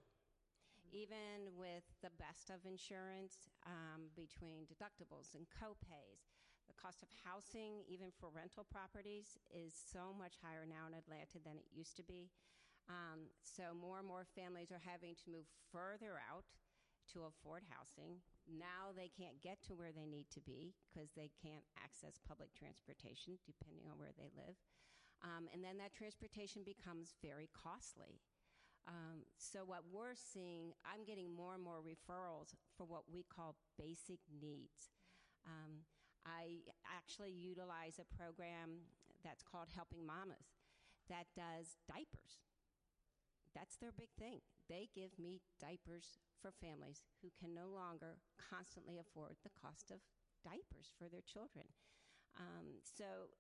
Even 0.91 1.55
with 1.55 1.87
the 2.03 2.13
best 2.19 2.51
of 2.51 2.67
insurance, 2.67 3.49
um, 3.65 4.11
between 4.13 4.67
deductibles 4.69 5.33
and 5.33 5.47
copays, 5.49 6.34
the 6.67 6.77
cost 6.77 7.01
of 7.01 7.09
housing, 7.25 7.85
even 7.87 8.09
for 8.13 8.29
rental 8.29 8.65
properties, 8.65 9.37
is 9.49 9.73
so 9.73 10.13
much 10.13 10.37
higher 10.41 10.65
now 10.65 10.85
in 10.89 10.97
Atlanta 10.97 11.41
than 11.41 11.57
it 11.57 11.69
used 11.73 11.97
to 11.97 12.05
be. 12.05 12.29
Um, 12.85 13.33
so 13.41 13.73
more 13.73 13.97
and 13.97 14.07
more 14.07 14.25
families 14.25 14.69
are 14.69 14.81
having 14.81 15.17
to 15.25 15.33
move 15.33 15.49
further 15.73 16.21
out 16.21 16.45
to 17.13 17.25
afford 17.25 17.65
housing. 17.69 18.21
Now 18.45 18.93
they 18.93 19.09
can't 19.09 19.41
get 19.41 19.61
to 19.69 19.77
where 19.77 19.93
they 19.93 20.05
need 20.05 20.29
to 20.33 20.41
be 20.41 20.73
because 20.89 21.09
they 21.13 21.29
can't 21.33 21.65
access 21.81 22.21
public 22.21 22.53
transportation 22.53 23.41
depending 23.45 23.89
on 23.89 23.97
where 23.97 24.13
they 24.17 24.29
live. 24.37 24.57
Um, 25.25 25.49
and 25.53 25.63
then 25.63 25.77
that 25.81 25.93
transportation 25.93 26.61
becomes 26.61 27.17
very 27.21 27.49
costly. 27.53 28.21
Um, 28.85 29.25
so, 29.37 29.65
what 29.65 29.81
we're 29.89 30.13
seeing, 30.13 30.73
I'm 30.85 31.05
getting 31.05 31.33
more 31.33 31.55
and 31.55 31.63
more 31.63 31.81
referrals 31.81 32.53
for 32.77 32.85
what 32.85 33.09
we 33.09 33.25
call 33.25 33.55
basic 33.81 34.21
needs. 34.29 34.93
Um, 35.47 35.89
I 36.25 36.65
actually 36.89 37.31
utilize 37.31 37.99
a 38.01 38.13
program 38.17 38.89
that's 39.23 39.43
called 39.43 39.69
Helping 39.73 40.05
Mamas 40.05 40.57
that 41.09 41.29
does 41.35 41.77
diapers. 41.87 42.41
That's 43.53 43.77
their 43.77 43.93
big 43.93 44.09
thing. 44.19 44.41
They 44.67 44.89
give 44.93 45.17
me 45.17 45.41
diapers 45.61 46.17
for 46.41 46.51
families 46.51 47.05
who 47.21 47.29
can 47.39 47.53
no 47.53 47.69
longer 47.69 48.17
constantly 48.35 48.97
afford 48.99 49.37
the 49.43 49.53
cost 49.53 49.91
of 49.91 50.01
diapers 50.43 50.91
for 50.97 51.07
their 51.07 51.23
children. 51.23 51.65
Um, 52.35 52.81
so, 52.83 53.31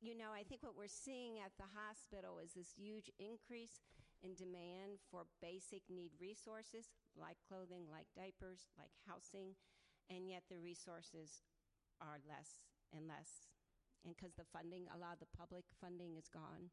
you 0.00 0.16
know, 0.16 0.30
I 0.30 0.44
think 0.44 0.62
what 0.62 0.76
we're 0.78 0.86
seeing 0.92 1.40
at 1.40 1.56
the 1.58 1.66
hospital 1.74 2.38
is 2.38 2.54
this 2.54 2.76
huge 2.76 3.10
increase 3.18 3.82
in 4.22 4.34
demand 4.34 5.02
for 5.10 5.26
basic 5.42 5.82
need 5.90 6.12
resources 6.20 6.92
like 7.18 7.36
clothing, 7.48 7.88
like 7.90 8.06
diapers, 8.14 8.68
like 8.78 8.92
housing. 9.08 9.56
and 10.08 10.28
yet 10.28 10.42
the 10.48 10.56
resources 10.56 11.44
are 12.00 12.22
less 12.26 12.62
and 12.94 13.06
less. 13.06 13.48
And 14.04 14.14
because 14.14 14.34
the 14.34 14.46
funding, 14.48 14.86
a 14.90 14.98
lot 14.98 15.18
of 15.18 15.22
the 15.22 15.36
public 15.36 15.64
funding 15.80 16.14
is 16.16 16.30
gone. 16.30 16.70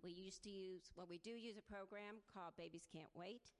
We 0.00 0.12
used 0.12 0.44
to 0.44 0.52
use, 0.52 0.92
well, 0.96 1.08
we 1.08 1.20
do 1.20 1.36
use 1.36 1.60
a 1.60 1.66
program 1.68 2.24
called 2.28 2.56
Babies 2.56 2.88
Can't 2.88 3.12
Wait. 3.12 3.52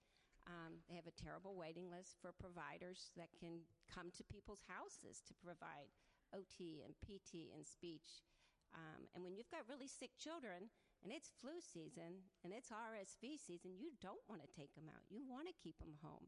Um, 0.48 0.80
they 0.88 0.96
have 0.96 1.08
a 1.08 1.20
terrible 1.20 1.52
waiting 1.52 1.92
list 1.92 2.16
for 2.16 2.32
providers 2.32 3.12
that 3.16 3.28
can 3.36 3.60
come 3.92 4.08
to 4.16 4.24
people's 4.32 4.64
houses 4.64 5.20
to 5.28 5.36
provide 5.44 5.92
OT 6.32 6.80
and 6.80 6.96
PT 7.04 7.52
and 7.52 7.66
speech. 7.66 8.24
Um, 8.72 9.04
and 9.12 9.20
when 9.20 9.34
you've 9.34 9.50
got 9.50 9.68
really 9.68 9.90
sick 9.90 10.14
children 10.16 10.70
and 11.02 11.10
it's 11.12 11.34
flu 11.42 11.58
season 11.60 12.24
and 12.40 12.54
it's 12.54 12.72
RSV 12.72 13.36
season, 13.36 13.76
you 13.76 13.92
don't 14.00 14.22
want 14.30 14.40
to 14.40 14.50
take 14.56 14.72
them 14.72 14.88
out. 14.88 15.04
You 15.10 15.26
want 15.28 15.50
to 15.50 15.60
keep 15.60 15.76
them 15.82 15.98
home. 16.00 16.24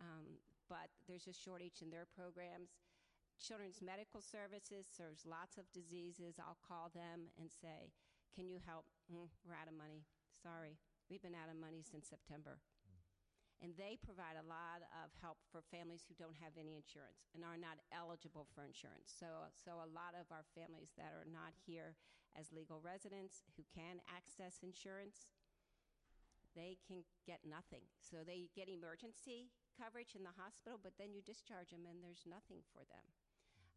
Um, 0.00 0.40
but 0.70 0.88
there's 1.04 1.28
a 1.28 1.36
shortage 1.36 1.82
in 1.84 1.90
their 1.90 2.08
programs. 2.08 2.72
Children's 3.42 3.82
Medical 3.82 4.22
Services 4.22 4.86
serves 4.86 5.26
lots 5.26 5.58
of 5.58 5.66
diseases. 5.74 6.38
I'll 6.38 6.62
call 6.62 6.94
them 6.94 7.26
and 7.34 7.50
say, 7.50 7.90
Can 8.30 8.46
you 8.46 8.62
help? 8.62 8.86
Mm, 9.10 9.26
we're 9.42 9.58
out 9.58 9.66
of 9.66 9.74
money. 9.74 10.06
Sorry. 10.30 10.78
We've 11.10 11.20
been 11.20 11.34
out 11.34 11.50
of 11.50 11.58
money 11.58 11.82
since 11.82 12.06
September. 12.06 12.62
And 13.58 13.74
they 13.78 13.98
provide 13.98 14.38
a 14.38 14.46
lot 14.46 14.82
of 15.02 15.10
help 15.18 15.42
for 15.50 15.62
families 15.74 16.06
who 16.06 16.18
don't 16.18 16.38
have 16.38 16.54
any 16.58 16.74
insurance 16.74 17.30
and 17.34 17.42
are 17.46 17.58
not 17.58 17.78
eligible 17.94 18.46
for 18.54 18.66
insurance. 18.66 19.10
So, 19.10 19.46
so 19.54 19.78
a 19.78 19.90
lot 19.90 20.18
of 20.18 20.30
our 20.34 20.46
families 20.54 20.94
that 20.98 21.14
are 21.14 21.26
not 21.26 21.54
here 21.66 21.94
as 22.34 22.50
legal 22.50 22.82
residents 22.82 23.46
who 23.54 23.62
can 23.70 24.02
access 24.10 24.66
insurance, 24.66 25.30
they 26.58 26.74
can 26.82 27.06
get 27.22 27.46
nothing. 27.46 27.86
So 28.02 28.26
they 28.26 28.50
get 28.50 28.66
emergency 28.66 29.54
coverage 29.78 30.18
in 30.18 30.26
the 30.26 30.34
hospital, 30.34 30.82
but 30.82 30.98
then 30.98 31.14
you 31.14 31.22
discharge 31.22 31.70
them 31.70 31.86
and 31.86 32.02
there's 32.02 32.26
nothing 32.26 32.66
for 32.74 32.82
them. 32.90 33.06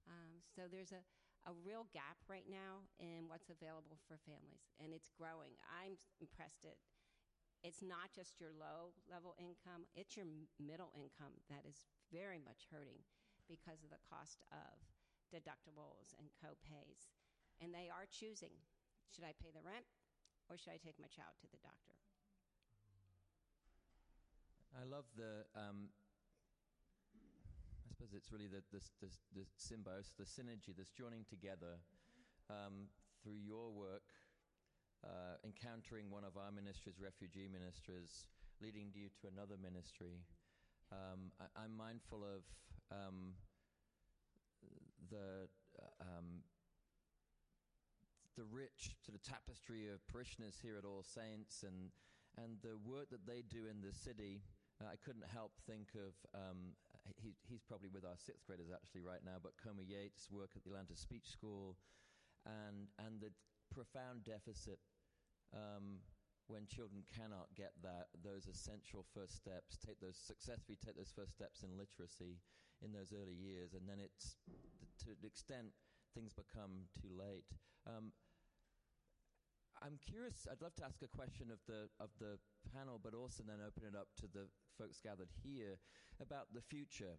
Um, 0.06 0.42
so 0.46 0.70
there's 0.70 0.94
a, 0.94 1.02
a 1.50 1.54
real 1.66 1.90
gap 1.94 2.18
right 2.30 2.46
now 2.46 2.86
in 3.02 3.26
what's 3.28 3.50
available 3.50 3.98
for 4.06 4.22
families, 4.26 4.70
and 4.78 4.94
it's 4.94 5.10
growing. 5.14 5.58
I'm 5.66 5.98
impressed 6.22 6.66
at 6.66 6.78
it's 7.66 7.82
not 7.82 8.14
just 8.14 8.38
your 8.38 8.54
low 8.54 8.94
level 9.10 9.34
income, 9.42 9.90
it's 9.98 10.14
your 10.14 10.30
middle 10.62 10.94
income 10.94 11.34
that 11.50 11.66
is 11.66 11.90
very 12.14 12.38
much 12.38 12.70
hurting 12.70 13.02
because 13.50 13.82
of 13.82 13.90
the 13.90 14.02
cost 14.06 14.46
of 14.54 14.78
deductibles 15.34 16.14
and 16.22 16.30
co-pays. 16.38 17.10
And 17.58 17.74
they 17.74 17.90
are 17.90 18.06
choosing 18.06 18.54
should 19.10 19.26
I 19.26 19.34
pay 19.42 19.50
the 19.50 19.66
rent 19.66 19.90
or 20.46 20.62
should 20.62 20.78
I 20.78 20.82
take 20.82 21.02
my 21.02 21.10
child 21.10 21.34
to 21.42 21.50
the 21.50 21.62
doctor? 21.66 21.98
I 24.76 24.84
love 24.84 25.08
the. 25.16 25.48
Um, 25.56 25.90
Suppose 28.06 28.22
it's 28.22 28.30
really 28.30 28.46
the, 28.46 28.62
the, 28.70 28.86
the, 29.02 29.10
the 29.34 29.46
symbiosis, 29.58 30.14
the 30.14 30.30
synergy, 30.30 30.78
this 30.78 30.94
joining 30.94 31.26
together 31.26 31.82
um, 32.54 32.86
through 33.24 33.42
your 33.42 33.74
work 33.74 34.06
uh, 35.02 35.42
encountering 35.42 36.14
one 36.14 36.22
of 36.22 36.38
our 36.38 36.54
ministries, 36.54 37.02
refugee 37.02 37.50
ministries, 37.50 38.30
leading 38.62 38.94
you 38.94 39.10
to 39.10 39.26
another 39.26 39.58
ministry. 39.58 40.22
Um, 40.94 41.34
I, 41.42 41.66
am 41.66 41.74
mindful 41.74 42.22
of 42.22 42.46
um, 42.94 43.34
the 45.10 45.50
um, 45.98 46.46
the 48.38 48.46
rich 48.54 48.94
sort 49.02 49.18
of 49.18 49.26
tapestry 49.26 49.90
of 49.90 49.98
parishioners 50.06 50.62
here 50.62 50.78
at 50.78 50.86
All 50.86 51.02
Saints 51.02 51.66
and 51.66 51.90
and 52.38 52.62
the 52.62 52.78
work 52.86 53.10
that 53.10 53.26
they 53.26 53.42
do 53.42 53.66
in 53.66 53.82
the 53.82 53.98
city. 53.98 54.46
Uh, 54.78 54.94
I 54.94 54.98
couldn't 55.02 55.26
help 55.26 55.58
think 55.66 55.90
of 55.98 56.14
um, 56.38 56.78
he, 57.22 57.38
he's 57.46 57.62
probably 57.62 57.90
with 57.90 58.06
our 58.06 58.18
sixth 58.18 58.46
graders 58.46 58.74
actually 58.74 59.02
right 59.02 59.22
now, 59.24 59.38
but 59.42 59.54
Comer 59.62 59.86
Yates' 59.86 60.32
work 60.32 60.52
at 60.56 60.64
the 60.64 60.72
Atlanta 60.72 60.96
Speech 60.98 61.30
School, 61.30 61.78
and 62.46 62.90
and 62.98 63.22
the 63.22 63.32
profound 63.74 64.24
deficit 64.24 64.80
um, 65.54 66.02
when 66.48 66.66
children 66.70 67.02
cannot 67.10 67.50
get 67.58 67.74
that, 67.82 68.14
those 68.22 68.46
essential 68.46 69.06
first 69.14 69.36
steps, 69.36 69.78
take 69.82 70.00
those 70.00 70.18
successfully 70.18 70.78
take 70.78 70.96
those 70.98 71.14
first 71.14 71.34
steps 71.34 71.64
in 71.64 71.74
literacy 71.78 72.42
in 72.84 72.94
those 72.94 73.14
early 73.14 73.34
years, 73.34 73.74
and 73.74 73.90
then 73.90 73.98
it's 73.98 74.38
to 75.02 75.18
the 75.22 75.28
extent 75.28 75.74
things 76.14 76.34
become 76.34 76.88
too 77.02 77.12
late. 77.12 77.50
Um, 77.88 78.14
I'm 79.82 80.00
curious. 80.00 80.48
I'd 80.50 80.62
love 80.62 80.76
to 80.80 80.86
ask 80.86 81.02
a 81.04 81.12
question 81.12 81.52
of 81.52 81.60
the 81.68 81.90
of 82.00 82.10
the 82.20 82.38
panel, 82.74 83.00
but 83.02 83.14
also 83.14 83.44
then 83.46 83.62
open 83.66 83.84
it 83.88 83.96
up 83.96 84.08
to 84.22 84.28
the 84.28 84.48
folks 84.78 85.00
gathered 85.00 85.32
here 85.44 85.78
about 86.22 86.54
the 86.54 86.62
future. 86.62 87.18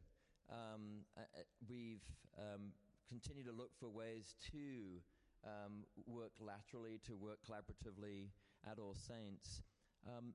Um, 0.51 1.05
uh, 1.17 1.23
we've 1.69 2.05
um, 2.39 2.73
continued 3.09 3.47
to 3.47 3.53
look 3.53 3.71
for 3.79 3.89
ways 3.89 4.35
to 4.53 5.03
um, 5.45 5.85
work 6.07 6.33
laterally, 6.41 7.01
to 7.07 7.15
work 7.15 7.39
collaboratively 7.47 8.31
at 8.69 8.79
All 8.79 8.95
Saints. 8.95 9.63
Um, 10.07 10.35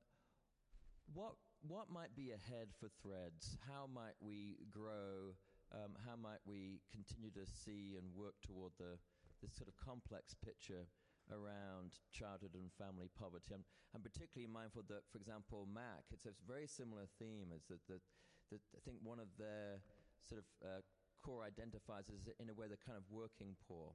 what 1.13 1.36
what 1.67 1.91
might 1.91 2.15
be 2.15 2.32
ahead 2.32 2.69
for 2.80 2.89
Threads? 3.04 3.58
How 3.67 3.88
might 3.88 4.17
we 4.19 4.58
grow? 4.69 5.36
Um, 5.71 5.95
how 6.06 6.15
might 6.15 6.43
we 6.45 6.82
continue 6.91 7.32
to 7.32 7.45
see 7.45 7.95
and 7.95 8.12
work 8.15 8.36
toward 8.45 8.74
the 8.78 8.97
this 9.41 9.56
sort 9.56 9.69
of 9.69 9.76
complex 9.78 10.36
picture 10.43 10.86
around 11.31 11.97
childhood 12.11 12.53
and 12.53 12.69
family 12.75 13.09
poverty? 13.17 13.55
I'm, 13.55 13.65
I'm 13.95 14.03
particularly 14.03 14.51
mindful 14.51 14.83
that, 14.91 15.07
for 15.11 15.17
example, 15.17 15.67
MAC, 15.67 16.11
it's 16.11 16.27
a 16.27 16.35
very 16.47 16.67
similar 16.67 17.07
theme. 17.17 17.55
Is 17.55 17.65
that, 17.71 17.81
that, 17.87 18.03
that 18.51 18.61
I 18.75 18.79
think 18.83 18.99
one 19.01 19.19
of 19.19 19.31
their 19.39 19.81
sort 20.21 20.43
of 20.43 20.47
uh, 20.61 20.81
core 21.23 21.47
identifiers 21.47 22.09
is 22.09 22.27
in 22.39 22.49
a 22.49 22.53
way 22.53 22.67
the 22.67 22.77
kind 22.77 22.97
of 22.97 23.03
working 23.09 23.55
poor. 23.67 23.93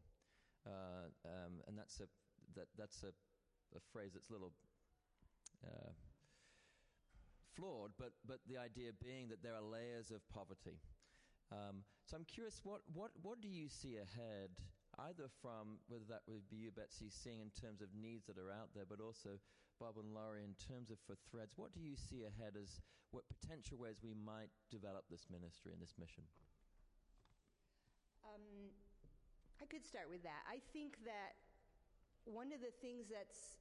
Uh, 0.67 1.13
um, 1.25 1.63
and 1.69 1.79
that's 1.79 2.01
a 2.01 2.09
that 2.55 2.67
that's 2.77 3.03
a, 3.03 3.15
a 3.77 3.81
phrase 3.93 4.13
that's 4.15 4.31
a 4.31 4.33
little 4.33 4.53
uh, 5.63 5.93
flawed, 7.55 7.93
but 7.99 8.13
but 8.27 8.39
the 8.49 8.59
idea 8.59 8.91
being 9.03 9.29
that 9.29 9.43
there 9.43 9.55
are 9.55 9.63
layers 9.63 10.11
of 10.11 10.27
poverty. 10.29 10.79
Um, 11.53 11.85
so 12.05 12.17
I'm 12.17 12.25
curious, 12.25 12.61
what 12.65 12.83
what 12.93 13.11
what 13.23 13.41
do 13.41 13.49
you 13.49 13.69
see 13.69 13.97
ahead? 13.97 14.51
Either 14.97 15.29
from 15.45 15.77
whether 15.93 16.09
that 16.09 16.25
would 16.25 16.49
be 16.49 16.57
you, 16.57 16.73
Betsy, 16.73 17.13
seeing 17.13 17.41
in 17.45 17.53
terms 17.53 17.85
of 17.85 17.93
needs 17.93 18.25
that 18.27 18.41
are 18.41 18.49
out 18.49 18.73
there, 18.73 18.89
but 18.89 18.97
also 19.01 19.37
Bob 19.77 20.01
and 20.01 20.17
Laurie 20.17 20.41
in 20.41 20.57
terms 20.57 20.89
of 20.89 20.97
for 21.05 21.21
threads. 21.29 21.53
What 21.57 21.77
do 21.77 21.85
you 21.85 21.97
see 21.97 22.25
ahead 22.25 22.57
as 22.57 22.81
what 23.13 23.29
potential 23.29 23.77
ways 23.77 24.01
we 24.01 24.17
might 24.17 24.49
develop 24.73 25.05
this 25.13 25.29
ministry 25.29 25.77
and 25.77 25.81
this 25.81 25.93
mission? 26.01 26.25
Um, 28.25 28.73
I 29.61 29.69
could 29.69 29.85
start 29.85 30.09
with 30.09 30.25
that. 30.25 30.49
I 30.49 30.65
think 30.73 30.97
that 31.05 31.37
one 32.25 32.51
of 32.57 32.65
the 32.65 32.73
things 32.81 33.13
that's 33.13 33.61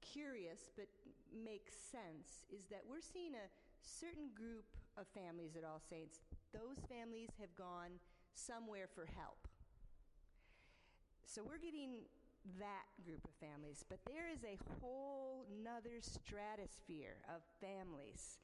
curious 0.00 0.72
but 0.76 0.88
makes 1.28 1.76
sense 1.76 2.48
is 2.48 2.66
that 2.72 2.82
we're 2.88 3.04
seeing 3.04 3.36
a 3.36 3.48
certain 3.84 4.32
group 4.34 4.64
of 4.96 5.06
families 5.12 5.56
at 5.56 5.64
All 5.64 5.80
Saints. 5.80 6.24
Those 6.52 6.80
families 6.88 7.30
have 7.40 7.52
gone 7.54 8.00
somewhere 8.34 8.88
for 8.88 9.04
help. 9.04 9.45
So 11.26 11.42
we're 11.42 11.58
getting 11.58 12.06
that 12.62 12.86
group 13.04 13.26
of 13.26 13.34
families, 13.42 13.84
but 13.90 13.98
there 14.06 14.30
is 14.32 14.46
a 14.46 14.56
whole 14.80 15.44
nother 15.50 15.98
stratosphere 16.00 17.18
of 17.28 17.42
families 17.60 18.38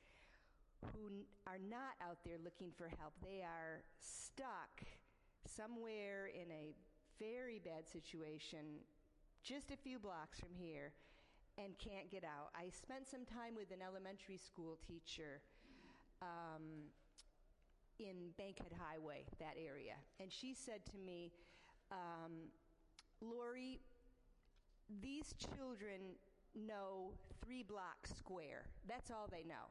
who 0.90 1.22
are 1.46 1.62
not 1.70 1.94
out 2.02 2.18
there 2.26 2.42
looking 2.42 2.74
for 2.76 2.90
help. 2.98 3.14
They 3.22 3.40
are 3.46 3.86
stuck 4.02 4.82
somewhere 5.46 6.26
in 6.26 6.50
a 6.50 6.74
very 7.22 7.62
bad 7.64 7.86
situation 7.86 8.82
just 9.44 9.70
a 9.70 9.76
few 9.76 9.98
blocks 9.98 10.40
from 10.40 10.54
here 10.58 10.92
and 11.58 11.78
can't 11.78 12.10
get 12.10 12.24
out. 12.24 12.50
I 12.54 12.70
spent 12.70 13.06
some 13.06 13.24
time 13.24 13.54
with 13.56 13.70
an 13.70 13.78
elementary 13.78 14.38
school 14.38 14.78
teacher 14.86 15.40
um, 16.20 16.90
in 17.98 18.34
Bankhead 18.38 18.74
Highway, 18.74 19.24
that 19.38 19.54
area, 19.54 19.94
and 20.18 20.32
she 20.32 20.54
said 20.54 20.82
to 20.90 20.98
me, 20.98 21.30
um, 21.90 22.50
Lori, 23.22 23.80
these 25.00 25.34
children 25.38 26.18
know 26.54 27.12
three 27.44 27.62
blocks 27.62 28.12
square. 28.18 28.66
That's 28.88 29.10
all 29.10 29.28
they 29.30 29.44
know. 29.44 29.70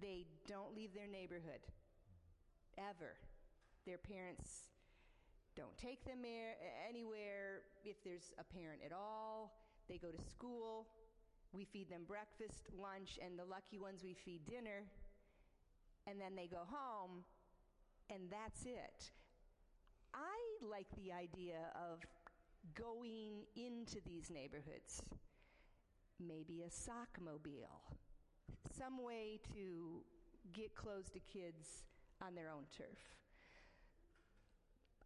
They 0.00 0.26
don't 0.46 0.74
leave 0.76 0.92
their 0.94 1.06
neighborhood 1.06 1.60
ever. 2.76 3.14
Their 3.86 3.98
parents 3.98 4.70
don't 5.56 5.76
take 5.78 6.04
them 6.04 6.18
anywhere 6.88 7.62
if 7.84 8.02
there's 8.04 8.32
a 8.38 8.44
parent 8.44 8.80
at 8.84 8.92
all. 8.92 9.58
They 9.88 9.98
go 9.98 10.08
to 10.08 10.22
school. 10.30 10.86
We 11.52 11.64
feed 11.64 11.90
them 11.90 12.02
breakfast, 12.06 12.68
lunch, 12.78 13.18
and 13.24 13.38
the 13.38 13.44
lucky 13.44 13.78
ones 13.78 14.02
we 14.04 14.14
feed 14.14 14.44
dinner. 14.44 14.84
And 16.06 16.20
then 16.20 16.36
they 16.36 16.46
go 16.46 16.62
home, 16.68 17.24
and 18.10 18.20
that's 18.30 18.66
it. 18.66 19.10
I 20.14 20.36
like 20.62 20.86
the 20.96 21.12
idea 21.12 21.72
of 21.74 22.00
going 22.74 23.44
into 23.56 23.98
these 24.06 24.30
neighborhoods, 24.30 25.02
maybe 26.20 26.62
a 26.66 26.70
sock 26.70 27.18
mobile, 27.22 27.82
some 28.76 29.02
way 29.02 29.40
to 29.54 30.02
get 30.52 30.74
close 30.74 31.08
to 31.10 31.20
kids 31.20 31.84
on 32.22 32.34
their 32.34 32.48
own 32.48 32.64
turf. 32.76 32.98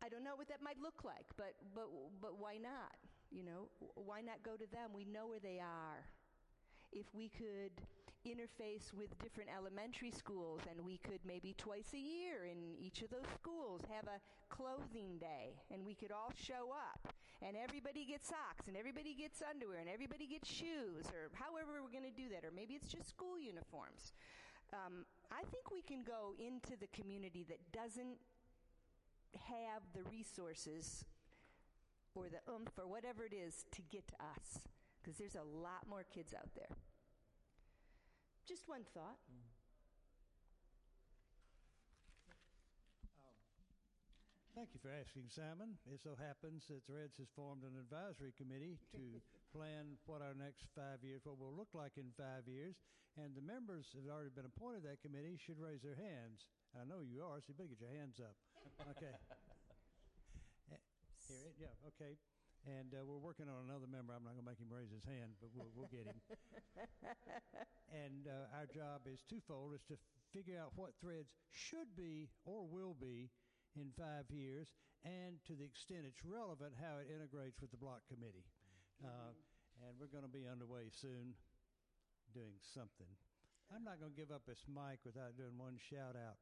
I 0.04 0.08
don't 0.08 0.24
know 0.24 0.34
what 0.34 0.48
that 0.48 0.62
might 0.62 0.80
look 0.82 1.04
like, 1.04 1.26
but, 1.36 1.54
but, 1.74 1.86
but 2.20 2.38
why 2.38 2.58
not? 2.60 2.96
You 3.30 3.44
know, 3.44 3.68
why 3.94 4.20
not 4.20 4.42
go 4.42 4.56
to 4.56 4.70
them? 4.70 4.90
We 4.94 5.04
know 5.04 5.28
where 5.28 5.40
they 5.40 5.60
are. 5.60 6.04
If 6.92 7.06
we 7.14 7.28
could 7.28 7.72
interface 8.26 8.92
with 8.92 9.16
different 9.18 9.50
elementary 9.50 10.10
schools 10.10 10.60
and 10.70 10.84
we 10.84 10.98
could 10.98 11.20
maybe 11.26 11.54
twice 11.58 11.90
a 11.94 11.98
year 11.98 12.46
in 12.50 12.74
each 12.78 13.02
of 13.02 13.10
those 13.10 13.26
schools 13.34 13.80
have 13.90 14.06
a 14.06 14.20
clothing 14.48 15.18
day 15.18 15.54
and 15.72 15.84
we 15.84 15.94
could 15.94 16.12
all 16.12 16.32
show 16.36 16.70
up 16.70 17.12
and 17.42 17.56
everybody 17.56 18.06
gets 18.06 18.28
socks 18.28 18.68
and 18.68 18.76
everybody 18.76 19.14
gets 19.14 19.42
underwear 19.42 19.78
and 19.78 19.90
everybody 19.90 20.26
gets 20.26 20.48
shoes 20.48 21.06
or 21.10 21.28
however 21.34 21.82
we're 21.82 21.92
going 21.92 22.06
to 22.06 22.14
do 22.14 22.30
that 22.30 22.46
or 22.46 22.52
maybe 22.54 22.74
it's 22.74 22.88
just 22.88 23.08
school 23.08 23.38
uniforms. 23.38 24.12
Um, 24.72 25.04
i 25.30 25.44
think 25.52 25.68
we 25.70 25.82
can 25.82 26.02
go 26.02 26.32
into 26.40 26.80
the 26.80 26.88
community 26.96 27.44
that 27.44 27.60
doesn't 27.76 28.16
have 29.36 29.82
the 29.92 30.00
resources 30.08 31.04
or 32.14 32.24
the 32.28 32.40
oomph 32.50 32.72
or 32.78 32.86
whatever 32.86 33.24
it 33.24 33.34
is 33.34 33.64
to 33.72 33.82
get 33.90 34.06
to 34.08 34.14
us 34.20 34.64
because 35.00 35.18
there's 35.18 35.34
a 35.34 35.44
lot 35.58 35.82
more 35.88 36.04
kids 36.14 36.32
out 36.34 36.48
there. 36.54 36.70
Just 38.46 38.68
one 38.68 38.82
thought. 38.94 39.18
Thank 44.52 44.76
you 44.76 44.80
for 44.84 44.92
asking, 44.92 45.32
Simon. 45.32 45.80
It 45.88 46.04
so 46.04 46.12
happens 46.12 46.68
that 46.68 46.84
Threads 46.84 47.16
has 47.16 47.32
formed 47.32 47.64
an 47.64 47.72
advisory 47.80 48.36
committee 48.36 48.76
to 48.92 49.16
plan 49.56 49.96
what 50.04 50.20
our 50.20 50.36
next 50.36 50.68
five 50.76 51.00
years, 51.00 51.24
what 51.24 51.40
will 51.40 51.56
look 51.56 51.72
like 51.72 51.96
in 51.96 52.12
five 52.20 52.44
years. 52.44 52.76
And 53.16 53.32
the 53.32 53.40
members 53.44 53.88
that 53.96 54.04
have 54.04 54.12
already 54.12 54.32
been 54.32 54.48
appointed 54.48 54.84
to 54.84 54.92
that 54.92 55.00
committee 55.00 55.40
should 55.40 55.56
raise 55.56 55.80
their 55.80 55.96
hands. 55.96 56.44
I 56.76 56.84
know 56.84 57.00
you 57.00 57.24
are, 57.24 57.40
so 57.40 57.48
you 57.48 57.56
better 57.56 57.72
get 57.72 57.80
your 57.80 57.96
hands 57.96 58.20
up. 58.20 58.36
Okay. 58.96 59.12
Eh, 60.70 60.80
here, 61.28 61.42
it, 61.44 61.54
yeah, 61.60 61.74
okay. 61.92 62.16
And 62.64 62.94
uh, 62.94 63.02
we're 63.02 63.18
working 63.18 63.50
on 63.50 63.66
another 63.66 63.90
member. 63.90 64.14
I'm 64.14 64.22
not 64.22 64.38
going 64.38 64.46
to 64.46 64.50
make 64.54 64.62
him 64.62 64.70
raise 64.70 64.92
his 64.94 65.02
hand, 65.02 65.34
but 65.42 65.50
we'll, 65.50 65.68
we'll 65.74 65.90
get 65.90 66.06
him. 66.06 66.14
and 67.90 68.30
uh, 68.30 68.56
our 68.56 68.66
job 68.70 69.02
is 69.10 69.24
twofold: 69.26 69.74
is 69.74 69.82
to 69.90 69.98
figure 70.30 70.56
out 70.56 70.72
what 70.78 70.94
threads 71.02 71.34
should 71.50 71.90
be 71.98 72.30
or 72.46 72.64
will 72.64 72.94
be 72.94 73.28
in 73.76 73.90
five 73.96 74.28
years, 74.28 74.68
and 75.04 75.40
to 75.48 75.56
the 75.56 75.64
extent 75.64 76.04
it's 76.04 76.22
relevant, 76.24 76.76
how 76.78 77.00
it 77.00 77.08
integrates 77.08 77.60
with 77.60 77.70
the 77.70 77.80
block 77.80 78.04
committee. 78.08 78.46
Uh, 79.02 79.34
and 79.82 79.98
we're 79.98 80.12
going 80.12 80.26
to 80.26 80.30
be 80.30 80.46
underway 80.46 80.86
soon 80.94 81.34
doing 82.30 82.54
something. 82.62 83.10
I'm 83.72 83.82
not 83.82 83.98
going 83.98 84.12
to 84.12 84.18
give 84.18 84.30
up 84.30 84.44
this 84.46 84.62
mic 84.68 85.00
without 85.02 85.34
doing 85.34 85.56
one 85.56 85.80
shout 85.80 86.14
out. 86.14 86.38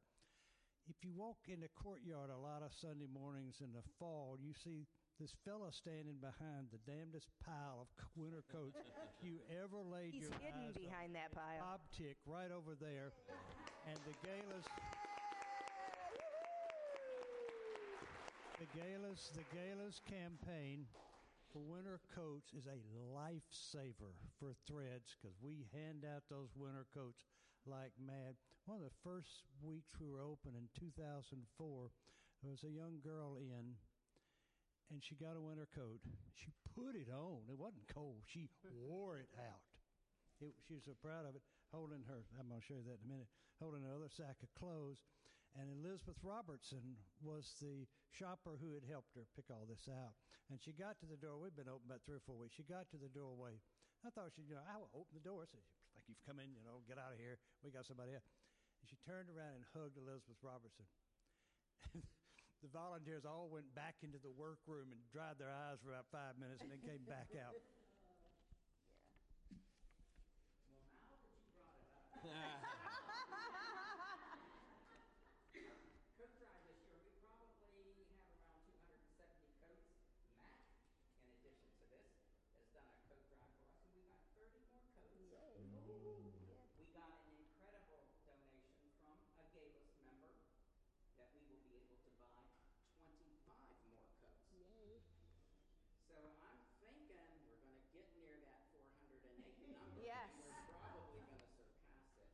If 0.89 1.05
you 1.05 1.13
walk 1.13 1.47
in 1.47 1.61
the 1.61 1.71
courtyard 1.77 2.33
a 2.33 2.41
lot 2.41 2.65
of 2.65 2.73
Sunday 2.73 3.07
mornings 3.07 3.61
in 3.61 3.71
the 3.71 3.85
fall, 4.01 4.35
you 4.41 4.51
see 4.51 4.89
this 5.21 5.31
fella 5.45 5.69
standing 5.69 6.17
behind 6.17 6.73
the 6.73 6.81
damnedest 6.89 7.29
pile 7.45 7.85
of 7.85 7.87
winter 8.19 8.43
coats 8.49 8.81
you 9.21 9.37
ever 9.47 9.77
laid 9.77 10.17
He's 10.17 10.25
your 10.25 10.35
hidden 10.41 10.73
behind 10.73 11.13
that 11.13 11.31
pile. 11.31 11.61
Bob 11.61 11.81
Tick 11.93 12.17
right 12.25 12.49
over 12.49 12.73
there. 12.73 13.13
And 13.87 13.97
the 14.05 14.13
galas 14.25 14.65
the 18.61 18.77
galas 18.77 19.33
the 19.33 19.47
galas 19.49 19.97
campaign 20.05 20.85
for 21.49 21.65
winter 21.65 21.97
coats 22.13 22.53
is 22.53 22.69
a 22.69 22.77
lifesaver 23.09 24.13
for 24.37 24.53
threads 24.69 25.17
because 25.17 25.33
we 25.41 25.65
hand 25.73 26.05
out 26.05 26.21
those 26.29 26.53
winter 26.53 26.85
coats 26.93 27.25
like 27.65 27.89
mad. 27.97 28.37
One 28.69 28.77
of 28.77 28.85
the 28.85 29.01
first 29.01 29.49
weeks 29.65 29.97
we 29.97 30.13
were 30.13 30.21
open 30.21 30.53
in 30.53 30.69
2004, 30.77 31.41
there 32.45 32.53
was 32.53 32.61
a 32.61 32.69
young 32.69 33.01
girl 33.01 33.41
in 33.41 33.81
and 34.93 35.01
she 35.01 35.17
got 35.17 35.33
a 35.33 35.41
winter 35.41 35.65
coat. 35.73 36.05
She 36.37 36.53
put 36.77 36.93
it 36.93 37.09
on. 37.09 37.49
It 37.49 37.57
wasn't 37.57 37.89
cold. 37.89 38.21
She 38.29 38.45
wore 38.85 39.17
it 39.17 39.33
out. 39.41 39.65
It, 40.37 40.53
she 40.69 40.77
was 40.77 40.85
so 40.85 40.93
proud 41.01 41.25
of 41.25 41.33
it, 41.33 41.41
holding 41.73 42.05
her, 42.05 42.29
I'm 42.37 42.45
going 42.45 42.61
to 42.61 42.65
show 42.65 42.77
you 42.77 42.85
that 42.85 43.01
in 43.01 43.09
a 43.09 43.13
minute, 43.17 43.31
holding 43.57 43.89
another 43.89 44.09
sack 44.13 44.37
of 44.45 44.53
clothes. 44.53 45.01
And 45.59 45.67
Elizabeth 45.67 46.19
Robertson 46.23 46.95
was 47.19 47.59
the 47.59 47.83
shopper 48.07 48.55
who 48.55 48.71
had 48.71 48.87
helped 48.87 49.11
her 49.19 49.27
pick 49.35 49.51
all 49.51 49.67
this 49.67 49.83
out. 49.91 50.15
And 50.47 50.59
she 50.59 50.71
got 50.71 50.99
to 51.03 51.07
the 51.07 51.19
door. 51.19 51.39
We've 51.39 51.55
been 51.55 51.71
open 51.71 51.91
about 51.91 52.03
three 52.07 52.19
or 52.19 52.23
four 52.23 52.39
weeks. 52.39 52.55
She 52.55 52.63
got 52.63 52.87
to 52.95 52.99
the 52.99 53.11
doorway. 53.11 53.59
I 54.03 54.09
thought 54.15 54.31
she, 54.31 54.47
you 54.47 54.55
know, 54.55 54.63
I 54.63 54.79
will 54.79 54.91
open 54.95 55.11
the 55.11 55.23
door. 55.23 55.43
I 55.43 55.49
said, 55.51 55.63
like 55.95 56.07
you've 56.07 56.23
come 56.23 56.39
in, 56.39 56.55
you 56.55 56.63
know, 56.63 56.79
get 56.87 56.95
out 56.95 57.11
of 57.11 57.19
here. 57.19 57.35
We 57.61 57.71
got 57.71 57.83
somebody 57.83 58.15
else. 58.15 58.25
And 58.81 58.87
she 58.87 58.97
turned 59.03 59.27
around 59.27 59.59
and 59.59 59.65
hugged 59.75 59.99
Elizabeth 59.99 60.39
Robertson. 60.41 60.87
the 62.63 62.71
volunteers 62.71 63.27
all 63.27 63.51
went 63.51 63.67
back 63.75 63.99
into 64.01 64.17
the 64.17 64.31
workroom 64.31 64.89
and 64.95 65.01
dried 65.11 65.37
their 65.37 65.51
eyes 65.51 65.83
for 65.83 65.91
about 65.91 66.07
five 66.09 66.39
minutes 66.39 66.63
and 66.63 66.71
then 66.71 66.81
came 66.81 67.03
back 67.05 67.33
out. 67.37 67.57
coat 76.21 76.29
drive 76.37 76.61
this 76.69 76.77
year, 76.85 77.01
we 77.01 77.17
probably 77.25 77.49
have 77.65 77.81
around 77.89 78.61
270 78.77 79.57
coats. 79.57 79.89
Matt, 80.37 80.61
in 81.17 81.33
addition 81.33 81.73
to 81.81 81.85
this, 81.89 82.13
has 82.61 82.69
done 82.77 82.85
a 82.85 82.97
coat 83.09 83.25
drive 83.33 83.57
for 83.57 83.73
us, 83.73 83.89
and 83.89 83.97
we 83.97 84.05
got 84.13 84.29
30 84.37 84.61
more 84.69 84.85
coats. 84.93 85.65
We 86.77 86.85
got 86.93 87.09
an 87.25 87.33
incredible 87.41 88.05
donation 88.21 88.85
from 89.01 89.17
a 89.41 89.49
Galus 89.49 89.97
member 90.05 90.29
that 91.17 91.33
we 91.33 91.41
will 91.49 91.65
be 91.65 91.73
able 91.81 91.97
to 92.05 92.11
buy 92.21 92.45
25 93.01 93.81
more 93.89 94.05
coats. 94.21 94.45
So 96.05 96.37
I'm 96.37 96.61
thinking 96.77 97.17
we're 97.49 97.57
going 97.65 97.81
to 97.81 97.89
get 97.93 98.07
near 98.13 98.37
that 98.45 98.61
408 98.77 99.57
number. 99.73 100.05
Yes. 100.05 100.29
And 100.37 100.49
we're 100.49 100.69
probably 100.69 101.17
going 101.17 101.33
to 101.33 101.49
surpass 101.53 102.09
it. 102.17 102.29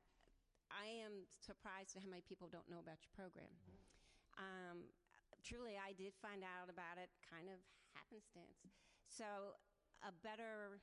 I 0.72 0.88
am 1.04 1.28
surprised 1.44 2.00
at 2.00 2.08
how 2.08 2.10
many 2.10 2.24
people 2.24 2.48
don't 2.48 2.72
know 2.72 2.80
about 2.80 3.04
your 3.04 3.12
program. 3.12 3.52
Um, 4.40 4.88
truly, 5.44 5.76
I 5.76 5.92
did 5.92 6.16
find 6.24 6.40
out 6.42 6.72
about 6.72 6.96
it 6.96 7.12
kind 7.20 7.52
of 7.52 7.60
happenstance. 7.92 8.64
So, 9.12 9.60
a 10.08 10.16
better, 10.24 10.80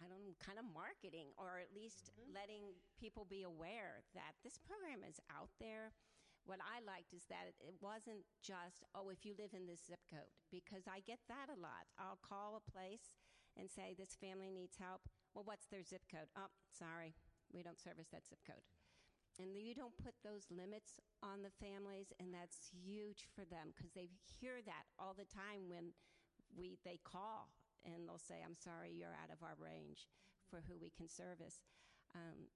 I 0.00 0.08
don't 0.08 0.24
know, 0.24 0.36
kind 0.40 0.58
of 0.58 0.66
marketing 0.70 1.32
or 1.36 1.60
at 1.60 1.72
least 1.72 2.12
mm-hmm. 2.12 2.32
letting 2.34 2.76
people 2.96 3.28
be 3.28 3.44
aware 3.44 4.04
that 4.16 4.36
this 4.42 4.56
program 4.56 5.04
is 5.04 5.20
out 5.30 5.52
there. 5.60 5.92
What 6.44 6.60
I 6.60 6.84
liked 6.84 7.16
is 7.16 7.24
that 7.32 7.48
it 7.48 7.56
wasn't 7.80 8.28
just, 8.44 8.84
oh, 8.92 9.08
if 9.08 9.24
you 9.24 9.32
live 9.40 9.56
in 9.56 9.64
this 9.64 9.80
zip 9.88 10.04
code, 10.04 10.28
because 10.52 10.84
I 10.84 11.00
get 11.08 11.24
that 11.32 11.48
a 11.48 11.56
lot. 11.56 11.88
I'll 11.96 12.20
call 12.20 12.60
a 12.60 12.68
place 12.68 13.16
and 13.56 13.72
say, 13.72 13.96
this 13.96 14.12
family 14.20 14.52
needs 14.52 14.76
help. 14.76 15.08
Well, 15.32 15.48
what's 15.48 15.72
their 15.72 15.80
zip 15.80 16.04
code? 16.04 16.28
Oh, 16.36 16.52
sorry, 16.68 17.16
we 17.48 17.64
don't 17.64 17.80
service 17.80 18.12
that 18.12 18.28
zip 18.28 18.44
code. 18.44 18.60
And 19.40 19.56
you 19.56 19.74
don't 19.74 19.96
put 19.98 20.14
those 20.22 20.46
limits 20.52 21.00
on 21.24 21.42
the 21.42 21.50
families, 21.58 22.12
and 22.20 22.30
that's 22.30 22.70
huge 22.70 23.26
for 23.34 23.42
them 23.48 23.74
because 23.74 23.96
they 23.96 24.12
hear 24.38 24.62
that 24.68 24.86
all 25.00 25.16
the 25.16 25.26
time 25.26 25.66
when 25.66 25.96
we 26.54 26.78
they 26.84 27.00
call 27.02 27.50
and 27.84 28.08
they'll 28.08 28.18
say, 28.18 28.42
"I'm 28.44 28.56
sorry, 28.56 28.92
you're 28.92 29.16
out 29.16 29.30
of 29.32 29.42
our 29.42 29.56
range 29.60 30.08
for 30.50 30.64
who 30.68 30.76
we 30.80 30.90
can 30.90 31.08
service." 31.08 31.62
Um, 32.14 32.48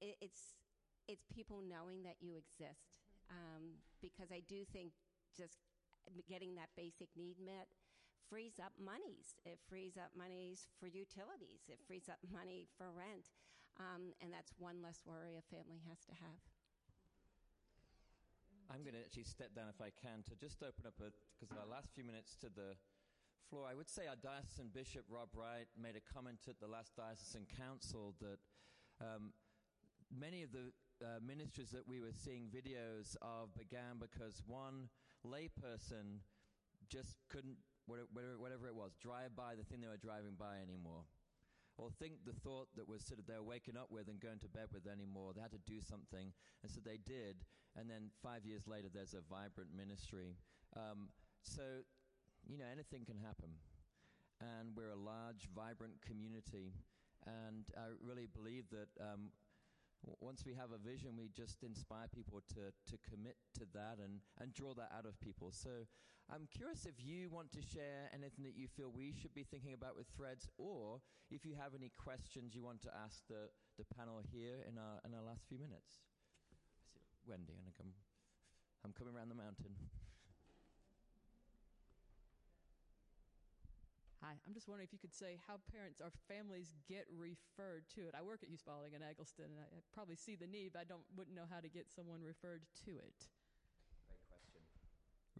it, 0.00 0.16
it's 0.20 0.56
it's 1.06 1.26
people 1.26 1.60
knowing 1.62 2.02
that 2.04 2.16
you 2.20 2.38
exist 2.38 3.02
um, 3.30 3.82
because 4.00 4.30
I 4.30 4.42
do 4.46 4.64
think 4.64 4.92
just 5.34 5.58
getting 6.28 6.54
that 6.54 6.70
basic 6.76 7.10
need 7.16 7.38
met 7.38 7.70
frees 8.30 8.62
up 8.62 8.74
monies. 8.78 9.34
It 9.42 9.58
frees 9.66 9.98
up 9.98 10.14
monies 10.14 10.70
for 10.78 10.86
utilities. 10.86 11.66
It 11.66 11.82
frees 11.86 12.06
up 12.06 12.22
money 12.30 12.70
for 12.78 12.94
rent, 12.94 13.34
um, 13.78 14.14
and 14.22 14.30
that's 14.30 14.54
one 14.58 14.82
less 14.82 15.02
worry 15.02 15.34
a 15.34 15.44
family 15.50 15.82
has 15.90 16.02
to 16.06 16.14
have. 16.14 16.42
I'm 18.70 18.86
going 18.86 18.94
to 18.94 19.02
actually 19.02 19.26
step 19.26 19.50
down 19.50 19.66
if 19.66 19.82
I 19.82 19.90
can 19.90 20.22
to 20.30 20.38
just 20.38 20.62
open 20.62 20.86
up 20.86 20.94
because 20.94 21.50
our 21.58 21.66
last 21.66 21.90
few 21.90 22.06
minutes 22.06 22.38
to 22.38 22.46
the 22.46 22.78
floor. 23.50 23.66
I 23.66 23.74
would 23.74 23.90
say 23.90 24.06
our 24.06 24.14
diocesan 24.14 24.70
bishop 24.70 25.02
Rob 25.10 25.34
Wright 25.34 25.66
made 25.74 25.98
a 25.98 26.04
comment 26.14 26.46
at 26.46 26.62
the 26.62 26.70
last 26.70 26.94
diocesan 26.94 27.50
council 27.50 28.14
that 28.22 28.38
um, 29.02 29.34
many 30.06 30.46
of 30.46 30.54
the 30.54 30.70
uh, 31.02 31.18
ministries 31.18 31.74
that 31.74 31.82
we 31.82 31.98
were 31.98 32.14
seeing 32.14 32.46
videos 32.46 33.18
of 33.18 33.50
began 33.58 33.98
because 33.98 34.38
one 34.46 34.86
layperson 35.26 36.22
just 36.86 37.18
couldn't, 37.26 37.58
whatever, 37.90 38.38
whatever 38.38 38.70
it 38.70 38.74
was, 38.74 38.94
drive 39.02 39.34
by 39.34 39.58
the 39.58 39.66
thing 39.66 39.82
they 39.82 39.90
were 39.90 39.98
driving 39.98 40.38
by 40.38 40.62
anymore. 40.62 41.02
Or 41.74 41.90
think 41.98 42.22
the 42.22 42.36
thought 42.46 42.70
that 42.76 42.86
was 42.86 43.02
sort 43.02 43.18
of 43.18 43.26
they 43.26 43.34
were 43.34 43.50
waking 43.50 43.74
up 43.74 43.90
with 43.90 44.06
and 44.06 44.20
going 44.22 44.38
to 44.46 44.48
bed 44.48 44.70
with 44.70 44.86
anymore. 44.86 45.34
They 45.34 45.42
had 45.42 45.56
to 45.58 45.64
do 45.66 45.82
something. 45.82 46.30
And 46.62 46.70
so 46.70 46.78
they 46.78 47.02
did. 47.02 47.42
And 47.74 47.90
then 47.90 48.14
five 48.22 48.46
years 48.46 48.68
later, 48.70 48.86
there's 48.92 49.14
a 49.14 49.26
vibrant 49.26 49.74
ministry. 49.74 50.38
Um, 50.76 51.08
so, 51.42 51.82
you 52.46 52.58
know, 52.58 52.68
anything 52.70 53.04
can 53.04 53.18
happen. 53.18 53.50
And 54.40 54.72
we're 54.72 54.92
a 54.92 54.96
large, 54.96 55.48
vibrant 55.54 56.00
community. 56.00 56.72
And 57.26 57.68
I 57.76 57.92
really 58.00 58.26
believe 58.32 58.64
that 58.72 58.88
um, 58.96 59.28
once 60.20 60.44
we 60.46 60.54
have 60.54 60.72
a 60.72 60.80
vision, 60.80 61.12
we 61.18 61.28
just 61.36 61.62
inspire 61.62 62.08
people 62.08 62.40
to, 62.56 62.72
to 62.88 62.96
commit 63.04 63.36
to 63.60 63.68
that 63.76 64.00
and, 64.00 64.24
and 64.40 64.54
draw 64.54 64.72
that 64.74 64.88
out 64.96 65.04
of 65.04 65.20
people. 65.20 65.52
So 65.52 65.84
I'm 66.32 66.48
curious 66.48 66.86
if 66.86 66.96
you 67.04 67.28
want 67.28 67.52
to 67.52 67.60
share 67.60 68.08
anything 68.14 68.48
that 68.48 68.56
you 68.56 68.68
feel 68.68 68.88
we 68.88 69.12
should 69.12 69.34
be 69.34 69.44
thinking 69.44 69.74
about 69.74 69.96
with 69.96 70.06
threads, 70.16 70.48
or 70.56 71.04
if 71.30 71.44
you 71.44 71.52
have 71.60 71.76
any 71.76 71.92
questions 71.98 72.54
you 72.54 72.62
want 72.62 72.80
to 72.82 72.90
ask 72.96 73.20
the, 73.28 73.52
the 73.76 73.84
panel 73.96 74.22
here 74.32 74.64
in 74.64 74.78
our, 74.78 75.02
in 75.04 75.12
our 75.12 75.26
last 75.26 75.44
few 75.48 75.58
minutes. 75.58 76.00
Wendy, 77.28 77.60
I'm, 77.80 77.92
I'm 78.84 78.92
coming 78.96 79.14
around 79.14 79.28
the 79.28 79.36
mountain. 79.36 79.76
Hi, 84.20 84.36
I'm 84.44 84.52
just 84.52 84.68
wondering 84.68 84.84
if 84.84 84.92
you 84.92 85.00
could 85.00 85.16
say 85.16 85.40
how 85.48 85.56
parents 85.72 85.96
or 86.04 86.12
families 86.28 86.76
get 86.84 87.08
referred 87.08 87.88
to 87.96 88.04
it. 88.04 88.12
I 88.12 88.20
work 88.20 88.44
at 88.44 88.52
Hughes 88.52 88.60
Spalding 88.60 88.92
in 88.92 89.00
Egleston, 89.00 89.48
and 89.48 89.56
I, 89.56 89.64
I 89.64 89.80
probably 89.96 90.16
see 90.16 90.36
the 90.36 90.44
need, 90.44 90.76
but 90.76 90.84
I 90.84 90.84
don't 90.84 91.04
wouldn't 91.16 91.32
know 91.32 91.48
how 91.48 91.60
to 91.64 91.72
get 91.72 91.88
someone 91.88 92.20
referred 92.20 92.60
to 92.84 93.00
it. 93.00 93.16
Great 94.12 94.20
question. 94.28 94.60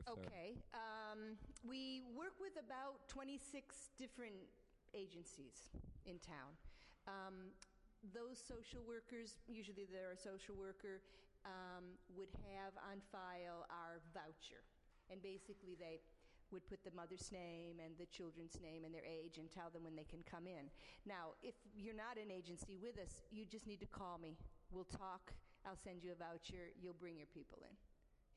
Refer. 0.01 0.17
Okay. 0.25 0.57
Um, 0.73 1.37
we 1.61 2.01
work 2.17 2.41
with 2.41 2.57
about 2.57 3.05
26 3.13 3.93
different 4.01 4.49
agencies 4.97 5.69
in 6.09 6.17
town. 6.25 6.57
Um, 7.05 7.53
those 8.17 8.41
social 8.41 8.81
workers, 8.89 9.37
usually 9.45 9.85
they're 9.93 10.17
a 10.17 10.23
social 10.25 10.57
worker, 10.57 11.05
um, 11.45 12.01
would 12.17 12.33
have 12.49 12.73
on 12.81 13.05
file 13.13 13.69
our 13.69 14.01
voucher. 14.17 14.65
And 15.13 15.21
basically, 15.21 15.77
they 15.77 16.01
would 16.53 16.67
put 16.67 16.83
the 16.85 16.95
mother's 16.95 17.31
name 17.33 17.79
and 17.83 17.95
the 17.99 18.07
children's 18.07 18.59
name 18.61 18.85
and 18.85 18.95
their 18.95 19.07
age 19.07 19.39
and 19.39 19.51
tell 19.51 19.71
them 19.71 19.85
when 19.85 19.97
they 19.97 20.07
can 20.07 20.21
come 20.27 20.47
in. 20.47 20.71
Now, 21.07 21.39
if 21.43 21.55
you're 21.75 21.97
not 21.97 22.19
an 22.21 22.31
agency 22.31 22.77
with 22.77 22.99
us, 22.99 23.23
you 23.31 23.47
just 23.47 23.67
need 23.67 23.81
to 23.81 23.91
call 23.91 24.19
me. 24.19 24.37
We'll 24.71 24.89
talk. 24.89 25.33
I'll 25.67 25.79
send 25.79 26.03
you 26.03 26.13
a 26.13 26.19
voucher. 26.19 26.73
You'll 26.81 26.99
bring 26.99 27.19
your 27.19 27.29
people 27.29 27.59
in. 27.63 27.75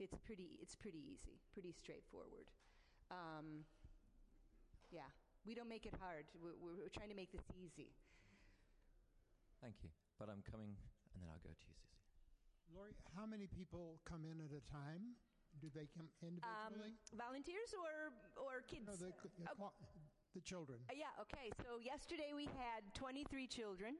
It's 0.02 0.18
pretty. 0.26 0.58
It's 0.62 0.76
pretty 0.76 1.00
easy. 1.00 1.40
Pretty 1.54 1.72
straightforward. 1.72 2.50
Um, 3.12 3.64
yeah, 4.90 5.08
we 5.46 5.54
don't 5.54 5.70
make 5.70 5.86
it 5.86 5.94
hard. 6.02 6.26
We're, 6.38 6.58
we're 6.58 6.90
trying 6.90 7.10
to 7.10 7.16
make 7.16 7.32
this 7.32 7.46
easy. 7.54 7.94
Thank 9.62 9.82
you. 9.84 9.90
But 10.20 10.30
I'm 10.30 10.44
coming, 10.44 10.76
and 11.14 11.18
then 11.22 11.30
I'll 11.30 11.42
go 11.46 11.54
to 11.54 11.66
you, 11.66 11.76
Susie. 11.78 12.04
Lori, 12.74 12.94
how 13.16 13.26
many 13.26 13.48
people 13.48 14.02
come 14.04 14.26
in 14.26 14.42
at 14.42 14.52
a 14.52 14.62
time? 14.68 15.16
Do 15.62 15.70
they 15.74 15.88
come 15.96 16.10
individually? 16.22 16.92
Um, 16.92 17.18
volunteers 17.18 17.72
or 17.78 18.12
or 18.42 18.62
kids? 18.68 18.86
no, 18.88 18.94
the, 18.96 19.14
the, 19.40 19.48
Oh. 19.62 19.72
the 20.36 20.42
children. 20.42 20.80
Uh, 20.90 20.94
yeah, 20.98 21.14
okay. 21.22 21.52
So 21.64 21.78
yesterday 21.80 22.34
we 22.36 22.46
had 22.46 22.84
23 22.96 23.48
children. 23.48 23.96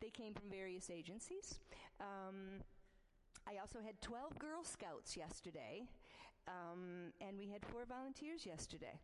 They 0.00 0.10
came 0.10 0.32
from 0.34 0.48
various 0.50 0.90
agencies. 0.90 1.58
Um, 2.00 2.62
I 3.46 3.58
also 3.58 3.80
had 3.80 4.00
12 4.02 4.38
Girl 4.38 4.62
Scouts 4.64 5.16
yesterday, 5.16 5.86
um, 6.46 7.12
and 7.20 7.38
we 7.38 7.46
had 7.48 7.64
four 7.66 7.84
volunteers 7.84 8.46
yesterday. 8.46 8.98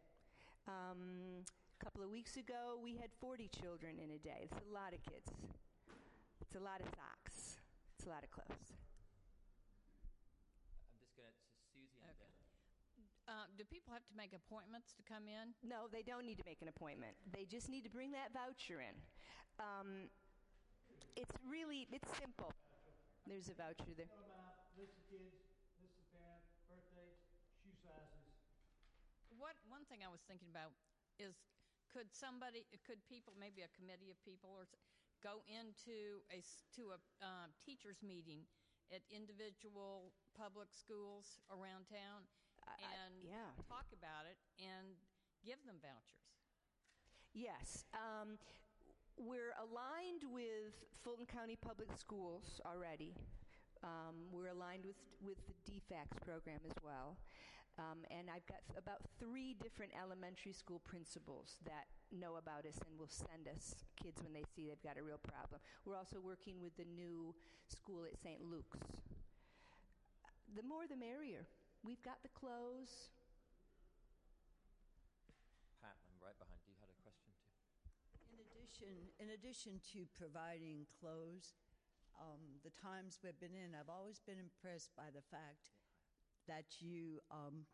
Um, 0.68 1.44
a 1.80 1.84
couple 1.84 2.02
of 2.02 2.10
weeks 2.10 2.36
ago, 2.36 2.78
we 2.82 2.96
had 2.96 3.10
40 3.20 3.48
children 3.60 3.98
in 3.98 4.10
a 4.12 4.18
day. 4.18 4.48
It's 4.50 4.60
a 4.68 4.72
lot 4.72 4.92
of 4.94 5.02
kids. 5.02 5.28
It's 6.40 6.54
a 6.56 6.60
lot 6.60 6.80
of 6.80 6.86
socks. 6.94 7.58
It's 7.98 8.06
a 8.06 8.10
lot 8.10 8.22
of 8.22 8.30
clothes. 8.30 8.72
I'm 10.92 11.00
just 11.02 11.16
going 11.16 11.32
to 11.34 11.44
Susie 11.74 12.00
and 12.00 12.10
Okay. 12.14 12.30
then. 13.26 13.33
Uh, 13.44 13.52
do 13.60 13.64
people 13.68 13.92
have 13.92 14.06
to 14.08 14.16
make 14.16 14.32
appointments 14.32 14.96
to 14.96 15.04
come 15.04 15.28
in? 15.28 15.52
No, 15.60 15.84
they 15.92 16.00
don't 16.00 16.24
need 16.24 16.40
to 16.40 16.46
make 16.48 16.64
an 16.64 16.72
appointment. 16.72 17.12
They 17.36 17.44
just 17.44 17.68
need 17.68 17.84
to 17.84 17.92
bring 17.92 18.16
that 18.16 18.32
voucher 18.32 18.80
in. 18.80 18.96
Um, 19.60 20.08
it's 21.12 21.36
really, 21.44 21.84
it's 21.92 22.08
simple. 22.16 22.48
There's 23.28 23.52
a 23.52 23.56
voucher 23.60 23.92
there. 23.92 24.08
Fill 24.08 24.24
'em 24.24 24.32
out, 24.40 24.56
list 24.80 24.96
of 24.96 25.04
kids, 25.12 25.36
list 25.76 26.00
of 26.00 26.08
parents, 26.16 26.48
birthdays, 26.72 27.20
shoe 27.60 27.76
sizes. 27.84 28.24
What 29.36 29.56
one 29.68 29.84
thing 29.92 30.00
I 30.00 30.08
was 30.08 30.24
thinking 30.24 30.48
about 30.48 30.72
is 31.20 31.36
could 31.92 32.08
somebody 32.16 32.64
could 32.88 33.04
people 33.04 33.34
maybe 33.36 33.60
a 33.60 33.68
committee 33.76 34.08
of 34.10 34.16
people 34.24 34.48
or 34.56 34.66
go 35.22 35.44
into 35.46 36.24
a 36.32 36.38
s- 36.40 36.64
to 36.76 36.96
a 36.96 36.98
um, 37.20 37.52
teachers 37.60 38.00
meeting 38.02 38.46
at 38.90 39.02
individual 39.10 40.12
public 40.34 40.72
schools 40.72 41.40
around 41.50 41.86
town 41.88 42.24
I- 42.66 42.72
I- 42.80 42.94
and 43.06 43.14
yeah. 43.24 43.50
talk 43.68 43.86
about 43.92 44.26
it 44.26 44.38
and 44.58 44.96
give 45.44 45.64
them 45.66 45.76
vouchers. 45.80 46.24
Yes. 47.32 47.84
Um, 47.92 48.38
we're 49.16 49.54
aligned 49.58 50.24
with 50.32 50.74
Fulton 51.02 51.26
County 51.26 51.56
Public 51.56 51.90
Schools 51.96 52.60
already. 52.64 53.14
Um, 53.82 54.30
we're 54.32 54.48
aligned 54.48 54.86
with, 54.86 54.96
with 55.20 55.36
the 55.46 55.54
DFCS 55.70 56.08
program 56.24 56.60
as 56.64 56.72
well. 56.82 57.18
Um, 57.76 58.06
and 58.10 58.30
I've 58.30 58.46
got 58.46 58.62
th- 58.70 58.78
about 58.78 59.02
three 59.18 59.54
different 59.60 59.92
elementary 60.00 60.52
school 60.52 60.78
principals 60.84 61.58
that 61.66 61.86
know 62.12 62.36
about 62.36 62.66
us 62.66 62.78
and 62.86 62.96
will 62.98 63.10
send 63.10 63.48
us 63.50 63.74
kids 64.00 64.22
when 64.22 64.32
they 64.32 64.44
see 64.54 64.68
they've 64.68 64.80
got 64.82 64.96
a 64.96 65.02
real 65.02 65.18
problem. 65.18 65.60
We're 65.84 65.96
also 65.96 66.20
working 66.22 66.62
with 66.62 66.76
the 66.76 66.84
new 66.86 67.34
school 67.66 68.04
at 68.06 68.16
St. 68.16 68.40
Luke's. 68.40 68.78
The 70.54 70.62
more 70.62 70.86
the 70.86 70.96
merrier. 70.96 71.46
We've 71.84 72.00
got 72.00 72.24
the 72.24 72.32
clothes. 72.32 73.12
Pat, 75.84 76.00
I'm 76.08 76.16
right 76.16 76.32
behind 76.40 76.64
you. 76.64 76.72
You 76.72 76.80
had 76.80 76.88
a 76.88 76.96
question 77.04 77.28
too. 77.36 77.52
In 78.32 78.40
addition, 78.40 78.92
in 79.20 79.28
addition 79.36 79.84
to 79.92 80.08
providing 80.16 80.88
clothes, 80.96 81.60
um, 82.16 82.40
the 82.64 82.72
times 82.80 83.20
we've 83.20 83.36
been 83.36 83.52
in, 83.52 83.76
I've 83.76 83.92
always 83.92 84.16
been 84.24 84.40
impressed 84.40 84.96
by 84.96 85.12
the 85.12 85.20
fact 85.28 85.76
that 86.48 86.80
you 86.80 87.20
um, 87.28 87.68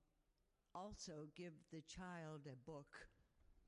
also 0.75 1.31
give 1.39 1.55
the 1.71 1.87
child 1.87 2.51
a 2.51 2.59
book, 2.67 3.07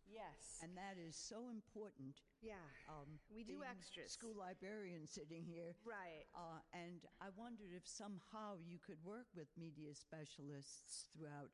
Yes. 0.06 0.58
and 0.62 0.76
that 0.76 0.96
is 0.98 1.16
so 1.16 1.48
important. 1.50 2.20
yeah. 2.40 2.58
Um, 2.88 3.18
We 3.30 3.44
do 3.44 3.62
extras. 3.62 4.12
School 4.12 4.34
librarian 4.36 5.06
sitting 5.06 5.44
here, 5.44 5.74
Right. 5.84 6.26
uh, 6.34 6.60
and 6.72 7.06
I 7.20 7.30
wondered 7.30 7.72
if 7.74 7.86
somehow 7.86 8.58
you 8.58 8.78
could 8.78 9.02
work 9.04 9.26
with 9.34 9.48
media 9.56 9.94
specialists 9.94 11.08
throughout, 11.14 11.50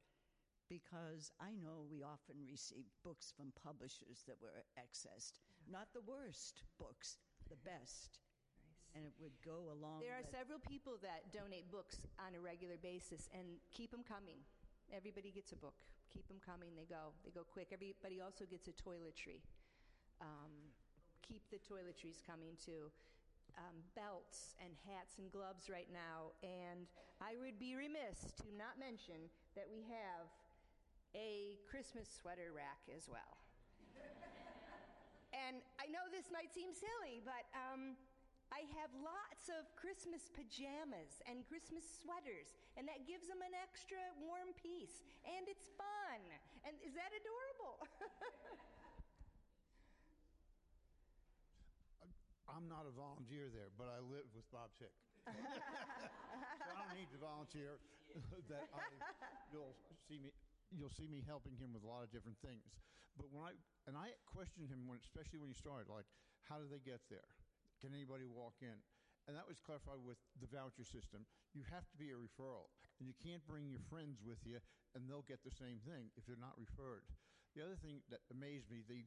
because 0.68 1.32
I 1.40 1.54
know 1.54 1.86
we 1.90 2.02
often 2.02 2.44
receive 2.46 2.84
books 3.02 3.32
from 3.32 3.52
publishers 3.52 4.24
that 4.26 4.40
were 4.40 4.64
accessed, 4.76 5.38
not 5.66 5.92
the 5.92 6.02
worst 6.02 6.62
books, 6.78 7.18
the 7.48 7.56
best, 7.56 8.20
and 8.94 9.04
it 9.04 9.12
would 9.20 9.40
go 9.44 9.70
along. 9.70 10.00
There 10.00 10.16
are 10.16 10.24
several 10.24 10.58
people 10.58 10.98
that 11.02 11.32
donate 11.32 11.70
books 11.70 12.06
on 12.18 12.34
a 12.34 12.40
regular 12.40 12.76
basis, 12.78 13.28
and 13.32 13.60
keep 13.70 13.90
them 13.90 14.02
coming. 14.04 14.44
Everybody 14.94 15.30
gets 15.30 15.52
a 15.52 15.58
book. 15.60 15.76
Keep 16.12 16.28
them 16.28 16.40
coming. 16.40 16.72
They 16.76 16.88
go. 16.88 17.12
They 17.24 17.30
go 17.30 17.44
quick. 17.44 17.68
Everybody 17.72 18.20
also 18.20 18.48
gets 18.48 18.68
a 18.68 18.74
toiletry. 18.76 19.44
Um, 20.20 20.72
keep 21.20 21.44
the 21.52 21.60
toiletries 21.60 22.24
coming 22.24 22.56
too. 22.56 22.88
Um, 23.58 23.82
belts 23.98 24.54
and 24.62 24.72
hats 24.86 25.18
and 25.18 25.28
gloves 25.30 25.68
right 25.68 25.90
now. 25.92 26.32
And 26.40 26.88
I 27.20 27.36
would 27.36 27.58
be 27.58 27.74
remiss 27.76 28.32
to 28.40 28.48
not 28.56 28.78
mention 28.78 29.28
that 29.58 29.66
we 29.68 29.84
have 29.90 30.30
a 31.12 31.58
Christmas 31.68 32.08
sweater 32.08 32.54
rack 32.54 32.80
as 32.88 33.08
well. 33.10 33.36
And 35.28 35.60
I 35.76 35.84
know 35.92 36.08
this 36.08 36.32
might 36.32 36.48
seem 36.56 36.72
silly, 36.72 37.20
but 37.20 37.44
um, 37.52 38.00
I 38.48 38.64
have 38.80 38.88
lots 39.04 39.52
of 39.52 39.68
Christmas 39.76 40.32
pajamas 40.32 41.20
and 41.28 41.44
Christmas 41.44 41.84
sweaters, 41.84 42.56
and 42.80 42.88
that 42.88 43.04
gives 43.04 43.28
them 43.28 43.44
an 43.44 43.52
extra 43.52 44.00
warm 44.16 44.56
piece. 44.56 45.04
And 45.28 45.44
it's 45.46 45.68
fun. 45.76 46.20
And 46.64 46.72
is 46.80 46.96
that 46.96 47.12
adorable? 47.12 47.84
I'm 52.48 52.66
not 52.66 52.88
a 52.88 52.94
volunteer 52.96 53.52
there, 53.52 53.68
but 53.76 53.92
I 53.92 54.00
live 54.02 54.26
with 54.32 54.48
Bob 54.50 54.72
Chick. 54.74 54.90
so 55.28 55.30
I 55.30 56.74
don't 56.74 56.96
need 56.96 57.12
to 57.12 57.20
volunteer. 57.20 57.76
that 58.50 58.66
I, 58.72 58.82
you'll 59.52 59.76
see 60.08 60.18
me. 60.18 60.32
You'll 60.74 60.92
see 60.92 61.06
me 61.06 61.22
helping 61.24 61.56
him 61.60 61.76
with 61.76 61.84
a 61.84 61.88
lot 61.88 62.02
of 62.02 62.10
different 62.10 62.40
things. 62.40 62.64
But 63.14 63.28
when 63.30 63.44
I 63.44 63.52
and 63.86 63.94
I 63.94 64.16
questioned 64.26 64.72
him 64.72 64.88
when, 64.88 64.98
especially 65.04 65.38
when 65.38 65.52
he 65.52 65.56
started, 65.56 65.86
like, 65.86 66.08
how 66.48 66.58
do 66.58 66.66
they 66.66 66.80
get 66.80 67.04
there? 67.12 67.37
Can 67.80 67.94
anybody 67.94 68.26
walk 68.26 68.58
in? 68.60 68.78
and 69.28 69.36
that 69.36 69.44
was 69.44 69.60
clarified 69.60 70.00
with 70.00 70.16
the 70.40 70.48
voucher 70.48 70.88
system. 70.88 71.28
You 71.52 71.60
have 71.68 71.84
to 71.92 72.00
be 72.00 72.08
a 72.08 72.16
referral, 72.16 72.72
and 72.96 73.04
you 73.04 73.12
can't 73.20 73.44
bring 73.44 73.68
your 73.68 73.84
friends 73.92 74.24
with 74.24 74.40
you, 74.48 74.56
and 74.96 75.04
they'll 75.04 75.28
get 75.28 75.44
the 75.44 75.52
same 75.52 75.84
thing 75.84 76.08
if 76.16 76.24
they're 76.24 76.40
not 76.40 76.56
referred. 76.56 77.04
The 77.52 77.60
other 77.60 77.76
thing 77.76 78.00
that 78.08 78.24
amazed 78.32 78.72
me, 78.72 78.80
they 78.80 79.04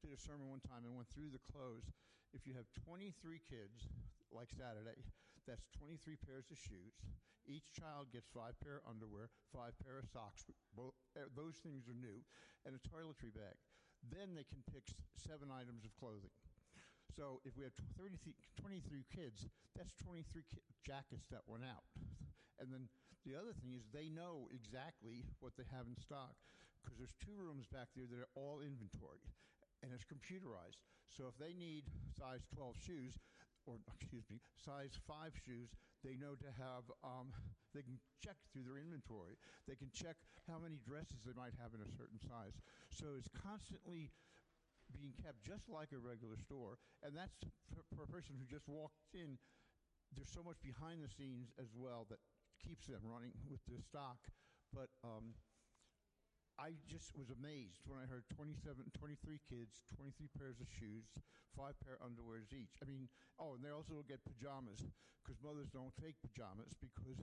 did 0.00 0.16
a 0.16 0.16
sermon 0.16 0.48
one 0.48 0.64
time 0.64 0.88
and 0.88 0.96
went 0.96 1.12
through 1.12 1.36
the 1.36 1.44
clothes. 1.52 1.84
If 2.32 2.48
you 2.48 2.56
have 2.56 2.64
23 2.80 3.12
kids, 3.44 3.92
like 4.32 4.48
Saturday, 4.48 5.04
that's 5.44 5.68
23 5.76 6.16
pairs 6.24 6.48
of 6.48 6.56
shoes. 6.56 6.96
Each 7.44 7.68
child 7.72 8.08
gets 8.08 8.28
five 8.32 8.56
pair 8.64 8.80
of 8.80 8.88
underwear, 8.88 9.28
five 9.52 9.76
pair 9.84 10.00
of 10.00 10.08
socks. 10.08 10.48
Both, 10.72 10.96
uh, 11.12 11.28
those 11.36 11.60
things 11.60 11.88
are 11.92 11.96
new, 11.96 12.24
and 12.64 12.72
a 12.72 12.80
toiletry 12.88 13.36
bag. 13.36 13.56
Then 14.00 14.32
they 14.32 14.48
can 14.48 14.64
pick 14.64 14.88
seven 15.16 15.52
items 15.52 15.84
of 15.84 15.92
clothing. 15.96 16.32
So 17.16 17.40
if 17.44 17.56
we 17.56 17.64
have 17.64 17.74
33, 17.96 18.34
23 18.56 19.04
kids, 19.10 19.48
that's 19.76 19.92
23 20.04 20.42
ki- 20.48 20.62
jackets 20.84 21.26
that 21.30 21.42
went 21.46 21.64
out. 21.64 21.86
And 22.58 22.74
then 22.74 22.90
the 23.22 23.38
other 23.38 23.54
thing 23.54 23.70
is 23.78 23.86
they 23.94 24.10
know 24.10 24.50
exactly 24.50 25.22
what 25.38 25.54
they 25.54 25.62
have 25.70 25.86
in 25.86 25.94
stock 25.94 26.34
because 26.82 26.98
there's 26.98 27.14
two 27.22 27.38
rooms 27.38 27.70
back 27.70 27.86
there 27.94 28.10
that 28.10 28.18
are 28.18 28.34
all 28.34 28.58
inventory 28.58 29.22
and 29.82 29.94
it's 29.94 30.02
computerized. 30.02 30.82
So 31.06 31.30
if 31.30 31.38
they 31.38 31.54
need 31.54 31.86
size 32.10 32.42
12 32.54 32.74
shoes, 32.82 33.14
or 33.66 33.78
excuse 33.94 34.26
me, 34.30 34.42
size 34.58 34.98
5 35.06 35.38
shoes, 35.38 35.70
they 36.02 36.18
know 36.18 36.34
to 36.34 36.50
have, 36.58 36.90
um, 37.06 37.30
they 37.74 37.82
can 37.82 37.98
check 38.18 38.36
through 38.50 38.66
their 38.66 38.80
inventory. 38.80 39.38
They 39.66 39.76
can 39.78 39.90
check 39.94 40.16
how 40.50 40.58
many 40.58 40.82
dresses 40.82 41.22
they 41.22 41.36
might 41.36 41.54
have 41.62 41.74
in 41.74 41.82
a 41.84 41.90
certain 41.94 42.18
size. 42.18 42.58
So 42.90 43.14
it's 43.14 43.30
constantly 43.30 44.10
being 44.92 45.12
kept 45.20 45.44
just 45.44 45.68
like 45.68 45.92
a 45.92 46.00
regular 46.00 46.36
store. 46.40 46.78
And 47.04 47.16
that's 47.16 47.36
for, 47.72 47.84
for 47.94 48.02
a 48.04 48.10
person 48.10 48.36
who 48.36 48.46
just 48.48 48.68
walked 48.68 49.14
in. 49.14 49.38
There's 50.16 50.32
so 50.32 50.40
much 50.40 50.56
behind 50.64 51.04
the 51.04 51.12
scenes 51.12 51.52
as 51.60 51.68
well 51.76 52.08
that 52.08 52.20
keeps 52.64 52.88
them 52.88 53.04
running 53.04 53.36
with 53.52 53.60
the 53.68 53.80
stock. 53.84 54.18
But 54.72 54.88
um, 55.04 55.36
I 56.58 56.74
just 56.90 57.14
was 57.14 57.30
amazed 57.30 57.86
when 57.86 58.02
I 58.02 58.10
heard 58.10 58.26
27, 58.34 58.90
23 58.90 59.38
kids, 59.46 59.86
23 59.94 60.26
pairs 60.34 60.58
of 60.58 60.66
shoes, 60.66 61.06
five 61.54 61.78
pair 61.78 61.94
of 61.96 62.02
underwears 62.02 62.50
each. 62.50 62.74
I 62.82 62.88
mean, 62.88 63.06
oh, 63.38 63.54
and 63.54 63.62
they 63.62 63.70
also 63.70 64.02
get 64.02 64.26
pajamas 64.26 64.82
because 65.22 65.38
mothers 65.38 65.70
don't 65.70 65.94
take 65.94 66.18
pajamas 66.18 66.74
because 66.82 67.20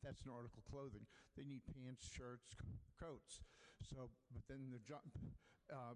that's 0.00 0.24
an 0.24 0.32
article 0.32 0.64
of 0.64 0.70
clothing. 0.72 1.04
They 1.36 1.44
need 1.44 1.68
pants, 1.68 2.08
shirts, 2.08 2.56
coats. 2.96 3.44
So, 3.84 4.08
but 4.32 4.42
then 4.48 4.72
the 4.72 4.80
uh, 5.68 5.94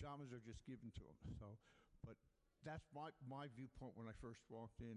pajamas 0.00 0.32
are 0.32 0.40
just 0.40 0.64
given 0.64 0.88
to 0.96 1.04
them. 1.04 1.36
So, 1.36 1.60
but 2.00 2.16
that's 2.64 2.88
my, 2.96 3.12
my 3.28 3.52
viewpoint 3.52 3.92
when 4.00 4.08
I 4.08 4.16
first 4.24 4.40
walked 4.48 4.80
in. 4.80 4.96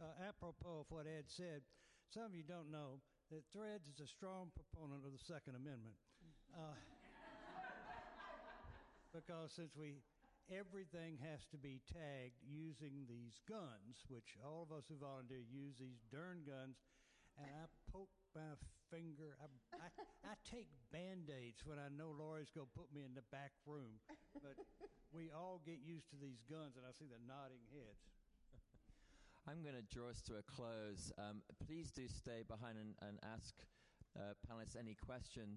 Uh, 0.00 0.16
apropos 0.24 0.80
of 0.80 0.88
what 0.88 1.04
Ed 1.04 1.28
said, 1.28 1.60
some 2.08 2.24
of 2.24 2.32
you 2.32 2.40
don't 2.40 2.72
know 2.72 3.04
that 3.28 3.44
Threads 3.52 3.84
is 3.84 4.00
a 4.00 4.08
strong 4.08 4.48
proponent 4.56 5.04
of 5.04 5.12
the 5.12 5.20
Second 5.20 5.60
Amendment. 5.60 6.00
Uh, 6.56 6.72
because 9.12 9.52
since 9.52 9.76
we 9.76 10.00
everything 10.48 11.20
has 11.20 11.44
to 11.52 11.60
be 11.60 11.84
tagged 11.92 12.40
using 12.40 13.04
these 13.04 13.36
guns, 13.44 14.00
which 14.08 14.40
all 14.40 14.64
of 14.64 14.72
us 14.72 14.88
who 14.88 14.96
volunteer 14.96 15.44
use 15.44 15.76
these 15.76 16.00
darn 16.08 16.40
guns, 16.48 16.80
and 17.36 17.52
I 17.52 17.68
poke 17.92 18.08
my 18.32 18.64
finger. 18.90 19.36
I, 19.40 19.46
I, 19.76 19.88
I 20.32 20.34
take 20.44 20.68
band 20.92 21.28
aids 21.32 21.62
when 21.64 21.78
I 21.78 21.88
know 21.92 22.12
Lori's 22.12 22.52
going 22.52 22.68
to 22.68 22.76
put 22.76 22.92
me 22.92 23.04
in 23.04 23.14
the 23.14 23.24
back 23.32 23.52
room. 23.64 24.00
But 24.40 24.56
we 25.12 25.30
all 25.32 25.60
get 25.64 25.80
used 25.84 26.10
to 26.10 26.18
these 26.20 26.40
guns, 26.48 26.76
and 26.76 26.84
I 26.84 26.92
see 26.92 27.08
the 27.08 27.20
nodding 27.24 27.64
heads. 27.72 28.04
I'm 29.48 29.64
going 29.64 29.76
to 29.76 29.86
draw 29.88 30.12
us 30.12 30.20
to 30.28 30.36
a 30.36 30.44
close. 30.44 31.08
Um, 31.16 31.40
please 31.64 31.88
do 31.88 32.04
stay 32.08 32.44
behind 32.44 32.76
and, 32.76 32.92
and 33.00 33.16
ask 33.24 33.56
uh, 34.12 34.36
panelists 34.44 34.76
any 34.76 34.92
question. 34.92 35.56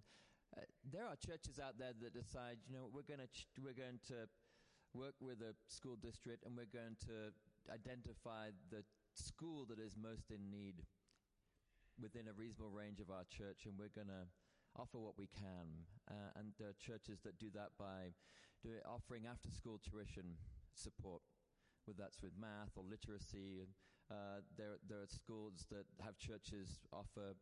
Uh, 0.56 0.64
there 0.88 1.04
are 1.04 1.16
churches 1.20 1.60
out 1.60 1.76
there 1.76 1.92
that 1.92 2.14
decide, 2.16 2.60
you 2.68 2.76
know, 2.76 2.88
we're 2.88 3.08
going 3.08 3.20
to 3.20 3.28
ch- 3.32 3.48
we're 3.60 3.76
going 3.76 4.00
to 4.08 4.28
work 4.96 5.16
with 5.20 5.40
a 5.44 5.56
school 5.68 5.96
district 6.00 6.44
and 6.46 6.56
we're 6.56 6.72
going 6.72 6.96
to 7.08 7.32
identify 7.72 8.52
the 8.72 8.84
school 9.16 9.66
that 9.68 9.80
is 9.80 9.96
most 9.96 10.32
in 10.32 10.52
need 10.52 10.84
within 12.02 12.28
a 12.28 12.34
reasonable 12.34 12.72
range 12.72 13.00
of 13.00 13.10
our 13.10 13.26
church, 13.30 13.66
and 13.66 13.78
we're 13.78 13.94
going 13.94 14.10
to 14.10 14.28
offer 14.76 15.00
what 15.00 15.18
we 15.18 15.28
can. 15.28 15.88
Uh, 16.10 16.34
and 16.36 16.54
there 16.60 16.70
are 16.70 16.80
churches 16.82 17.22
that 17.24 17.40
do 17.40 17.50
that 17.54 17.72
by 17.78 18.14
do, 18.64 18.70
offering 18.86 19.24
after-school 19.30 19.80
tuition 19.80 20.38
support 20.74 21.22
whether 21.86 21.98
that's 21.98 22.22
with 22.22 22.34
math 22.40 22.72
or 22.76 22.84
literacy. 22.84 23.66
Uh, 24.10 24.44
there, 24.58 24.78
there 24.88 25.02
are 25.02 25.08
schools 25.08 25.66
that 25.72 25.86
have 26.04 26.18
churches 26.18 26.80
offer, 26.92 27.36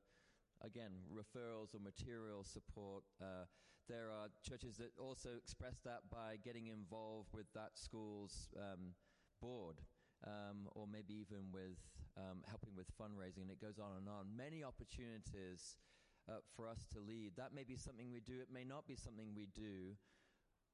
again, 0.64 0.92
referrals 1.12 1.74
or 1.74 1.80
material 1.80 2.44
support. 2.44 3.04
Uh, 3.22 3.46
there 3.88 4.12
are 4.12 4.30
churches 4.48 4.78
that 4.78 4.92
also 5.00 5.30
express 5.36 5.80
that 5.84 6.06
by 6.12 6.38
getting 6.44 6.68
involved 6.68 7.30
with 7.34 7.48
that 7.54 7.72
school's 7.74 8.50
um, 8.56 8.94
board. 9.42 9.82
Um, 10.28 10.68
or 10.76 10.84
maybe 10.84 11.16
even 11.16 11.48
with 11.54 11.80
um, 12.18 12.44
helping 12.44 12.76
with 12.76 12.92
fundraising, 13.00 13.48
and 13.48 13.52
it 13.52 13.62
goes 13.62 13.80
on 13.80 13.96
and 13.96 14.10
on. 14.10 14.28
Many 14.36 14.64
opportunities 14.64 15.80
uh, 16.28 16.44
for 16.56 16.68
us 16.68 16.86
to 16.94 17.00
lead. 17.00 17.34
That 17.38 17.56
may 17.56 17.64
be 17.64 17.78
something 17.78 18.12
we 18.12 18.20
do, 18.20 18.42
it 18.42 18.52
may 18.52 18.64
not 18.64 18.88
be 18.88 18.96
something 18.96 19.32
we 19.34 19.48
do, 19.56 19.96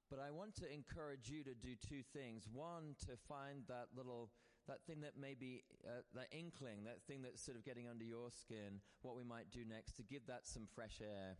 but 0.09 0.19
I 0.19 0.31
want 0.31 0.55
to 0.61 0.71
encourage 0.71 1.29
you 1.29 1.43
to 1.43 1.53
do 1.53 1.77
two 1.77 2.01
things. 2.13 2.47
One, 2.51 2.95
to 3.05 3.13
find 3.29 3.63
that 3.67 3.93
little, 3.95 4.29
that 4.67 4.81
thing 4.85 5.01
that 5.01 5.13
maybe, 5.19 5.63
uh, 5.85 6.01
that 6.13 6.27
inkling, 6.31 6.83
that 6.85 7.01
thing 7.07 7.21
that's 7.21 7.43
sort 7.43 7.57
of 7.57 7.63
getting 7.63 7.87
under 7.87 8.03
your 8.03 8.29
skin, 8.31 8.81
what 9.01 9.15
we 9.15 9.23
might 9.23 9.49
do 9.51 9.61
next, 9.67 9.95
to 9.97 10.03
give 10.03 10.25
that 10.27 10.45
some 10.45 10.67
fresh 10.73 11.01
air 11.01 11.37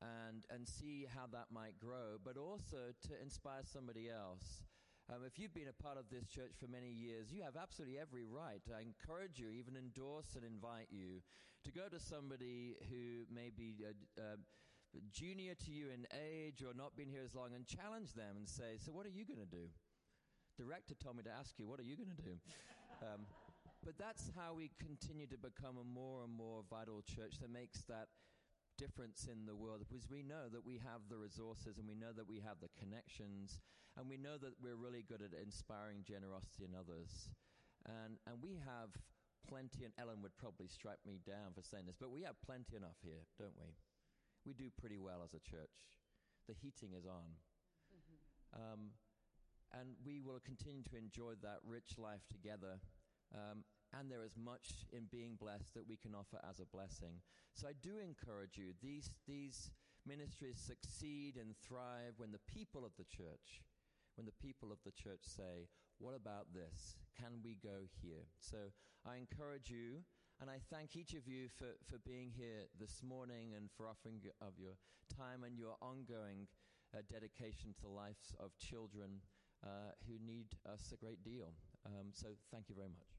and, 0.00 0.44
and 0.50 0.68
see 0.68 1.06
how 1.08 1.26
that 1.32 1.46
might 1.52 1.78
grow, 1.78 2.20
but 2.22 2.36
also 2.36 2.92
to 3.08 3.12
inspire 3.22 3.64
somebody 3.64 4.08
else. 4.10 4.62
Um, 5.06 5.22
if 5.22 5.38
you've 5.38 5.54
been 5.54 5.70
a 5.70 5.82
part 5.82 5.98
of 5.98 6.10
this 6.10 6.26
church 6.26 6.58
for 6.58 6.66
many 6.66 6.90
years, 6.90 7.30
you 7.30 7.42
have 7.46 7.54
absolutely 7.54 7.94
every 7.94 8.26
right. 8.26 8.58
I 8.66 8.82
encourage 8.82 9.38
you, 9.38 9.54
even 9.54 9.78
endorse 9.78 10.34
and 10.34 10.42
invite 10.42 10.90
you 10.90 11.22
to 11.62 11.70
go 11.70 11.86
to 11.86 12.00
somebody 12.02 12.74
who 12.90 13.22
may 13.30 13.54
be 13.54 13.86
uh, 13.86 13.94
uh, 14.18 14.36
junior 15.14 15.54
to 15.62 15.70
you 15.70 15.94
in 15.94 16.10
age 16.10 16.58
or 16.66 16.74
not 16.74 16.98
been 16.98 17.06
here 17.06 17.22
as 17.22 17.38
long 17.38 17.54
and 17.54 17.62
challenge 17.62 18.14
them 18.14 18.34
and 18.34 18.48
say, 18.48 18.82
So, 18.82 18.90
what 18.90 19.06
are 19.06 19.14
you 19.14 19.22
going 19.22 19.38
to 19.38 19.46
do? 19.46 19.70
Director 20.58 20.98
told 20.98 21.16
me 21.16 21.22
to 21.22 21.30
ask 21.30 21.54
you, 21.54 21.70
What 21.70 21.78
are 21.78 21.86
you 21.86 21.94
going 21.94 22.10
to 22.10 22.22
do? 22.22 22.34
Um, 22.98 23.30
but 23.86 23.94
that's 24.02 24.34
how 24.34 24.58
we 24.58 24.74
continue 24.82 25.30
to 25.30 25.38
become 25.38 25.78
a 25.78 25.86
more 25.86 26.26
and 26.26 26.34
more 26.34 26.66
vital 26.66 26.98
church 27.06 27.38
that 27.38 27.52
makes 27.52 27.86
that 27.86 28.10
difference 28.76 29.26
in 29.26 29.44
the 29.44 29.56
world 29.56 29.80
because 29.80 30.08
we 30.08 30.22
know 30.22 30.48
that 30.52 30.64
we 30.64 30.80
have 30.84 31.08
the 31.08 31.16
resources 31.16 31.76
and 31.80 31.88
we 31.88 31.96
know 31.96 32.12
that 32.12 32.28
we 32.28 32.40
have 32.44 32.60
the 32.60 32.72
connections 32.78 33.60
and 33.96 34.08
we 34.08 34.16
know 34.16 34.36
that 34.36 34.56
we're 34.60 34.76
really 34.76 35.04
good 35.04 35.24
at 35.24 35.32
inspiring 35.32 36.04
generosity 36.04 36.68
in 36.68 36.76
others. 36.76 37.32
And, 37.88 38.20
and 38.28 38.42
we 38.42 38.60
have 38.60 38.92
plenty, 39.48 39.86
and 39.86 39.94
Ellen 39.96 40.20
would 40.20 40.36
probably 40.36 40.68
strike 40.68 41.00
me 41.06 41.22
down 41.24 41.54
for 41.54 41.62
saying 41.62 41.86
this, 41.86 41.96
but 41.96 42.12
we 42.12 42.26
have 42.26 42.36
plenty 42.44 42.76
enough 42.76 42.98
here, 43.00 43.24
don't 43.38 43.56
we? 43.56 43.72
we 44.46 44.54
do 44.54 44.70
pretty 44.78 44.96
well 44.96 45.26
as 45.26 45.34
a 45.34 45.42
church. 45.42 45.74
The 46.46 46.54
heating 46.54 46.94
is 46.94 47.04
on. 47.04 47.34
Um, 48.54 48.94
and 49.74 49.98
we 50.06 50.22
will 50.22 50.38
continue 50.46 50.86
to 50.86 50.96
enjoy 50.96 51.34
that 51.42 51.58
rich 51.66 51.98
life 51.98 52.22
together. 52.30 52.78
Um, 53.34 53.66
and 53.98 54.10
there 54.10 54.24
is 54.24 54.36
much 54.36 54.84
in 54.92 55.08
being 55.10 55.36
blessed 55.40 55.74
that 55.74 55.88
we 55.88 55.96
can 55.96 56.14
offer 56.14 56.40
as 56.48 56.60
a 56.60 56.68
blessing. 56.68 57.22
So 57.54 57.68
I 57.68 57.72
do 57.80 57.96
encourage 57.98 58.56
you. 58.56 58.76
These, 58.82 59.10
these 59.26 59.70
ministries 60.06 60.60
succeed 60.60 61.36
and 61.36 61.56
thrive 61.56 62.14
when 62.18 62.32
the 62.32 62.44
people 62.46 62.84
of 62.84 62.92
the 62.98 63.08
church, 63.08 63.64
when 64.16 64.26
the 64.26 64.40
people 64.40 64.70
of 64.70 64.78
the 64.84 64.92
church 64.92 65.24
say, 65.24 65.68
what 65.98 66.14
about 66.14 66.52
this? 66.52 66.96
Can 67.16 67.40
we 67.42 67.56
go 67.62 67.88
here? 68.02 68.28
So 68.38 68.68
I 69.08 69.16
encourage 69.16 69.70
you 69.70 70.04
and 70.40 70.50
I 70.50 70.60
thank 70.68 70.96
each 70.96 71.14
of 71.14 71.26
you 71.26 71.48
for, 71.56 71.80
for 71.88 71.98
being 72.04 72.30
here 72.36 72.68
this 72.78 73.00
morning 73.02 73.56
and 73.56 73.70
for 73.76 73.88
offering 73.88 74.20
of 74.42 74.52
your 74.60 74.76
time 75.08 75.44
and 75.44 75.56
your 75.56 75.76
ongoing 75.80 76.46
uh, 76.94 77.00
dedication 77.10 77.72
to 77.72 77.82
the 77.82 77.88
lives 77.88 78.34
of 78.38 78.52
children 78.58 79.24
uh, 79.64 79.96
who 80.06 80.20
need 80.20 80.52
us 80.70 80.92
a 80.92 80.96
great 80.96 81.24
deal. 81.24 81.52
Um, 81.86 82.12
so 82.12 82.28
thank 82.52 82.68
you 82.68 82.74
very 82.74 82.88
much. 82.88 83.15